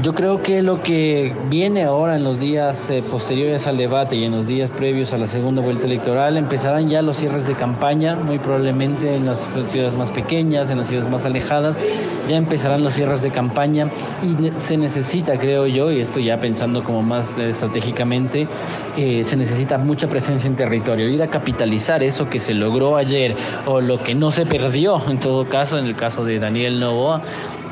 Yo 0.02 0.14
creo 0.14 0.42
que 0.42 0.62
lo 0.62 0.82
que 0.82 1.34
viene 1.50 1.84
ahora 1.84 2.16
en 2.16 2.24
los 2.24 2.40
días 2.40 2.90
eh, 2.90 3.02
posteriores 3.02 3.66
al 3.66 3.76
debate 3.76 4.16
y 4.16 4.24
en 4.24 4.32
los 4.32 4.46
días 4.46 4.70
previos 4.70 5.12
a 5.12 5.18
la 5.18 5.26
segunda 5.26 5.60
vuelta 5.60 5.86
electoral 5.86 6.38
empezarán 6.38 6.88
ya 6.88 7.02
los 7.02 7.18
cierres 7.18 7.46
de 7.46 7.54
campaña, 7.54 8.16
muy 8.16 8.38
probablemente 8.38 9.14
en 9.14 9.26
las 9.26 9.46
ciudades 9.64 9.96
más 9.96 10.10
pequeñas, 10.10 10.70
en 10.70 10.78
las 10.78 10.86
ciudades 10.86 11.10
más 11.10 11.26
alejadas, 11.26 11.82
ya 12.30 12.36
empezarán 12.36 12.82
los 12.82 12.94
cierres 12.94 13.20
de 13.20 13.30
campaña 13.30 13.90
y 14.22 14.58
se 14.58 14.78
necesita, 14.78 15.36
creo 15.36 15.66
yo, 15.66 15.92
y 15.92 16.00
esto 16.00 16.18
ya 16.18 16.40
pensando 16.40 16.82
como 16.82 17.02
más 17.02 17.38
eh, 17.38 17.50
estratégicamente, 17.50 18.48
eh, 18.96 19.22
se 19.22 19.36
necesita 19.36 19.76
mucha 19.76 20.08
presencia 20.08 20.48
en 20.48 20.56
territorio, 20.56 21.10
ir 21.10 21.22
a 21.22 21.26
capitalizar 21.26 22.02
eso 22.02 22.26
que 22.30 22.38
se 22.38 22.54
logró 22.54 22.96
ayer 22.96 23.36
o 23.66 23.82
lo 23.82 23.98
que 23.98 24.14
no 24.14 24.30
se 24.30 24.46
perdió 24.46 24.98
en 25.10 25.20
todo 25.20 25.46
caso, 25.46 25.78
en 25.78 25.84
el 25.84 25.94
caso 25.94 26.24
de 26.24 26.38
Daniel 26.38 26.80
Novoa, 26.80 27.20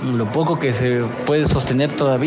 lo 0.04 0.30
poco 0.30 0.58
que 0.58 0.72
se 0.72 1.02
puede 1.26 1.46
sostener 1.46 1.90
todavía 1.90 2.17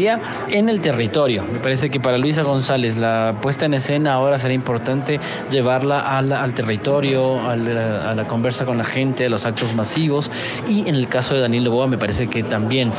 en 0.50 0.70
el 0.70 0.80
territorio. 0.80 1.44
Me 1.52 1.60
parece 1.60 1.90
que 1.90 2.00
para 2.00 2.18
Luisa 2.18 2.44
González 2.44 2.96
la 2.98 3.36
puesta 3.42 3.66
en 3.66 3.74
escena 3.74 4.14
ahora 4.14 4.38
será 4.38 4.54
importante 4.54 5.20
llevarla 5.50 6.18
al, 6.18 6.54
territorio, 6.54 7.40
a 7.42 7.56
la, 7.56 8.26
conversa 8.28 8.66
con 8.66 8.78
la 8.78 8.84
gente, 8.86 9.26
a 9.26 9.30
los 9.30 9.46
actos 9.46 9.76
masivos 9.76 10.32
y 10.68 10.88
en 10.88 10.96
el 10.96 11.08
caso 11.08 11.34
de 11.34 11.42
Daniel 11.42 11.66
Loboa 11.66 11.88
me 11.88 11.98
parece 11.98 12.28
que 12.28 12.44
también 12.44 12.92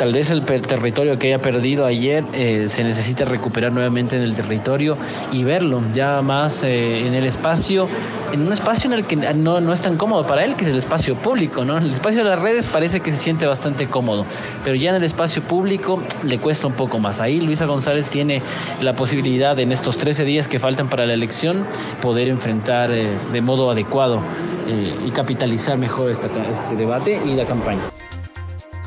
tal 0.00 0.14
vez 0.14 0.30
el 0.30 0.42
territorio 0.46 1.18
que 1.18 1.26
haya 1.26 1.42
perdido 1.42 1.84
ayer 1.84 2.24
eh, 2.32 2.68
se 2.68 2.82
necesita 2.82 3.26
recuperar 3.26 3.70
nuevamente 3.70 4.16
en 4.16 4.22
el 4.22 4.34
territorio 4.34 4.96
y 5.30 5.44
verlo 5.44 5.82
ya 5.92 6.22
más 6.22 6.62
eh, 6.62 7.06
en 7.06 7.12
el 7.12 7.26
espacio, 7.26 7.86
en 8.32 8.40
un 8.46 8.50
espacio 8.50 8.88
en 8.88 8.94
el 8.94 9.04
que 9.04 9.16
no, 9.16 9.60
no 9.60 9.74
es 9.74 9.82
tan 9.82 9.98
cómodo 9.98 10.26
para 10.26 10.42
él, 10.42 10.56
que 10.56 10.64
es 10.64 10.70
el 10.70 10.78
espacio 10.78 11.16
público, 11.16 11.66
¿no? 11.66 11.76
El 11.76 11.90
espacio 11.90 12.24
de 12.24 12.30
las 12.30 12.40
redes 12.40 12.66
parece 12.66 13.00
que 13.00 13.12
se 13.12 13.18
siente 13.18 13.44
bastante 13.44 13.88
cómodo, 13.88 14.24
pero 14.64 14.74
ya 14.74 14.88
en 14.88 14.96
el 14.96 15.04
espacio 15.04 15.42
público 15.42 16.02
le 16.24 16.38
cuesta 16.38 16.66
un 16.66 16.72
poco 16.72 16.98
más. 16.98 17.20
Ahí 17.20 17.38
Luisa 17.38 17.66
González 17.66 18.08
tiene 18.08 18.40
la 18.80 18.94
posibilidad 18.94 19.58
en 19.60 19.70
estos 19.70 19.98
13 19.98 20.24
días 20.24 20.48
que 20.48 20.58
faltan 20.58 20.88
para 20.88 21.04
la 21.04 21.12
elección 21.12 21.66
poder 22.00 22.28
enfrentar 22.28 22.90
eh, 22.90 23.06
de 23.34 23.40
modo 23.42 23.70
adecuado 23.70 24.22
y 25.04 25.10
capitalizar 25.10 25.76
mejor 25.76 26.10
este 26.10 26.28
debate 26.76 27.20
y 27.26 27.34
la 27.34 27.44
campaña. 27.44 27.80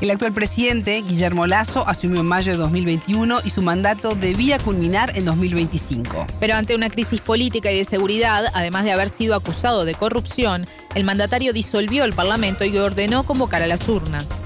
El 0.03 0.11
actual 0.11 0.33
presidente, 0.33 1.01
Guillermo 1.01 1.47
Lazo, 1.47 1.87
asumió 1.87 2.19
en 2.19 2.25
mayo 2.25 2.51
de 2.51 2.57
2021 2.57 3.39
y 3.45 3.49
su 3.51 3.61
mandato 3.61 4.15
debía 4.15 4.59
culminar 4.59 5.17
en 5.17 5.23
2025. 5.23 6.27
Pero 6.41 6.55
ante 6.55 6.75
una 6.75 6.89
crisis 6.89 7.21
política 7.21 7.71
y 7.71 7.77
de 7.77 7.85
seguridad, 7.85 8.51
además 8.53 8.83
de 8.83 8.91
haber 8.91 9.07
sido 9.07 9.33
acusado 9.33 9.85
de 9.85 9.95
corrupción, 9.95 10.67
el 10.93 11.05
mandatario 11.05 11.53
disolvió 11.53 12.03
el 12.03 12.11
Parlamento 12.11 12.65
y 12.65 12.77
ordenó 12.77 13.23
convocar 13.23 13.63
a 13.63 13.67
las 13.67 13.87
urnas. 13.87 14.43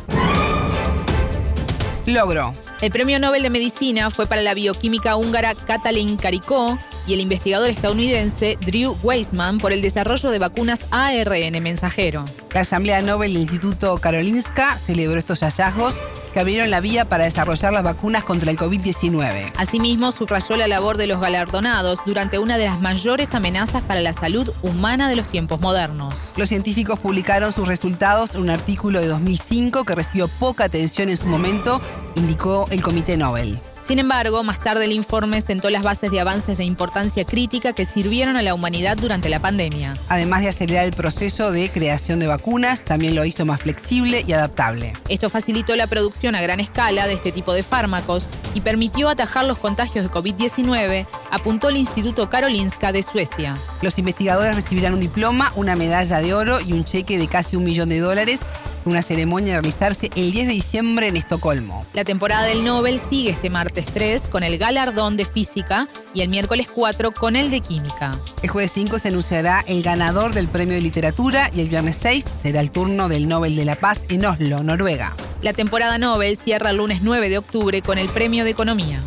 Logro. 2.05 2.53
El 2.79 2.91
premio 2.91 3.17
Nobel 3.17 3.41
de 3.41 3.49
Medicina 3.49 4.11
fue 4.11 4.27
para 4.27 4.43
la 4.43 4.53
bioquímica 4.53 5.15
húngara 5.15 5.55
Katalin 5.55 6.17
Karikó 6.17 6.77
y 7.07 7.13
el 7.13 7.21
investigador 7.21 7.69
estadounidense 7.69 8.57
Drew 8.65 8.97
Weissman 9.01 9.57
por 9.57 9.71
el 9.71 9.81
desarrollo 9.81 10.29
de 10.29 10.39
vacunas 10.39 10.81
ARN 10.91 11.63
mensajero. 11.63 12.25
La 12.53 12.61
Asamblea 12.61 13.01
Nobel 13.01 13.33
del 13.33 13.43
Instituto 13.43 13.97
Karolinska 13.97 14.77
celebró 14.77 15.17
estos 15.17 15.39
hallazgos 15.39 15.95
que 16.33 16.41
abrieron 16.41 16.69
la 16.69 16.81
vía 16.81 17.05
para 17.05 17.23
desarrollar 17.23 17.73
las 17.73 17.83
vacunas 17.83 18.23
contra 18.23 18.51
el 18.51 18.57
COVID-19. 18.57 19.53
Asimismo, 19.57 20.11
subrayó 20.11 20.57
la 20.57 20.67
labor 20.67 20.97
de 20.97 21.07
los 21.07 21.19
galardonados 21.19 21.99
durante 22.05 22.37
una 22.37 22.57
de 22.57 22.65
las 22.65 22.81
mayores 22.81 23.33
amenazas 23.33 23.81
para 23.81 24.01
la 24.01 24.13
salud 24.13 24.51
humana 24.61 25.09
de 25.09 25.15
los 25.15 25.29
tiempos 25.29 25.61
modernos. 25.61 26.33
Los 26.35 26.49
científicos 26.49 26.99
publicaron 26.99 27.51
sus 27.51 27.67
resultados 27.67 28.35
en 28.35 28.41
un 28.41 28.49
artículo 28.49 28.99
de 28.99 29.07
2005 29.07 29.85
que 29.85 29.95
recibió 29.95 30.27
poca 30.27 30.65
atención 30.65 31.09
en 31.09 31.17
su 31.17 31.25
momento, 31.25 31.81
indicó 32.15 32.67
el 32.69 32.81
Comité 32.81 33.17
Nobel. 33.17 33.59
Sin 33.87 33.99
embargo, 33.99 34.43
más 34.43 34.59
tarde 34.59 34.83
el 34.83 34.91
informe 34.91 35.39
sentó 35.39 35.69
las 35.69 35.81
bases 35.81 36.11
de 36.11 36.19
avances 36.19 36.57
de 36.57 36.65
importancia 36.65 37.23
crítica 37.23 37.71
que 37.71 37.85
sirvieron 37.85 38.35
a 38.35 38.41
la 38.41 38.53
humanidad 38.53 38.97
durante 38.97 39.29
la 39.29 39.39
pandemia. 39.39 39.95
Además 40.09 40.41
de 40.41 40.49
acelerar 40.49 40.83
el 40.83 40.91
proceso 40.91 41.53
de 41.53 41.69
creación 41.69 42.19
de 42.19 42.27
vacunas, 42.27 42.81
también 42.81 43.15
lo 43.15 43.23
hizo 43.23 43.45
más 43.45 43.61
flexible 43.61 44.25
y 44.27 44.33
adaptable. 44.33 44.91
Esto 45.07 45.29
facilitó 45.29 45.73
la 45.77 45.87
producción 45.87 46.35
a 46.35 46.41
gran 46.41 46.59
escala 46.59 47.07
de 47.07 47.13
este 47.13 47.31
tipo 47.31 47.53
de 47.53 47.63
fármacos 47.63 48.27
y 48.53 48.59
permitió 48.59 49.07
atajar 49.07 49.45
los 49.45 49.57
contagios 49.57 50.03
de 50.03 50.11
COVID-19, 50.11 51.07
apuntó 51.31 51.69
el 51.69 51.77
Instituto 51.77 52.29
Karolinska 52.29 52.91
de 52.91 53.03
Suecia. 53.03 53.55
Los 53.81 53.97
investigadores 53.99 54.53
recibirán 54.53 54.95
un 54.95 54.99
diploma, 54.99 55.53
una 55.55 55.77
medalla 55.77 56.19
de 56.19 56.33
oro 56.33 56.59
y 56.59 56.73
un 56.73 56.83
cheque 56.83 57.17
de 57.17 57.29
casi 57.29 57.55
un 57.55 57.63
millón 57.63 57.87
de 57.87 57.99
dólares 57.99 58.41
una 58.87 59.01
ceremonia 59.01 59.57
a 59.57 59.61
realizarse 59.61 60.09
el 60.15 60.31
10 60.31 60.47
de 60.47 60.53
diciembre 60.53 61.07
en 61.07 61.17
Estocolmo. 61.17 61.85
La 61.93 62.03
temporada 62.03 62.45
del 62.45 62.63
Nobel 62.63 62.99
sigue 62.99 63.29
este 63.29 63.49
martes 63.49 63.85
3 63.87 64.27
con 64.27 64.43
el 64.43 64.57
galardón 64.57 65.17
de 65.17 65.25
física 65.25 65.87
y 66.13 66.21
el 66.21 66.29
miércoles 66.29 66.67
4 66.73 67.11
con 67.11 67.35
el 67.35 67.51
de 67.51 67.61
química. 67.61 68.17
El 68.41 68.49
jueves 68.49 68.71
5 68.73 68.99
se 68.99 69.09
anunciará 69.09 69.63
el 69.67 69.83
ganador 69.83 70.33
del 70.33 70.47
premio 70.47 70.75
de 70.75 70.81
literatura 70.81 71.49
y 71.53 71.61
el 71.61 71.69
viernes 71.69 71.97
6 72.01 72.25
será 72.41 72.61
el 72.61 72.71
turno 72.71 73.09
del 73.09 73.27
Nobel 73.27 73.55
de 73.55 73.65
la 73.65 73.75
Paz 73.75 73.99
en 74.09 74.25
Oslo, 74.25 74.63
Noruega. 74.63 75.15
La 75.41 75.53
temporada 75.53 75.97
Nobel 75.97 76.37
cierra 76.37 76.71
el 76.71 76.77
lunes 76.77 77.01
9 77.01 77.29
de 77.29 77.37
octubre 77.37 77.81
con 77.81 77.97
el 77.97 78.09
premio 78.09 78.43
de 78.43 78.51
economía. 78.51 79.01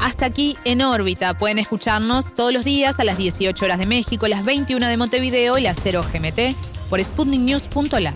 Hasta 0.00 0.26
aquí 0.26 0.56
en 0.64 0.82
órbita. 0.82 1.36
Pueden 1.36 1.58
escucharnos 1.58 2.34
todos 2.34 2.52
los 2.52 2.64
días 2.64 3.00
a 3.00 3.04
las 3.04 3.18
18 3.18 3.64
horas 3.64 3.78
de 3.78 3.86
México, 3.86 4.28
las 4.28 4.44
21 4.44 4.86
de 4.86 4.96
Montevideo 4.96 5.58
y 5.58 5.62
las 5.62 5.78
0 5.82 6.04
GMT 6.12 6.75
por 6.88 7.04
sputniknews.lat. 7.04 8.14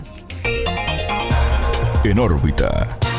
En 2.03 2.19
órbita. 2.19 3.10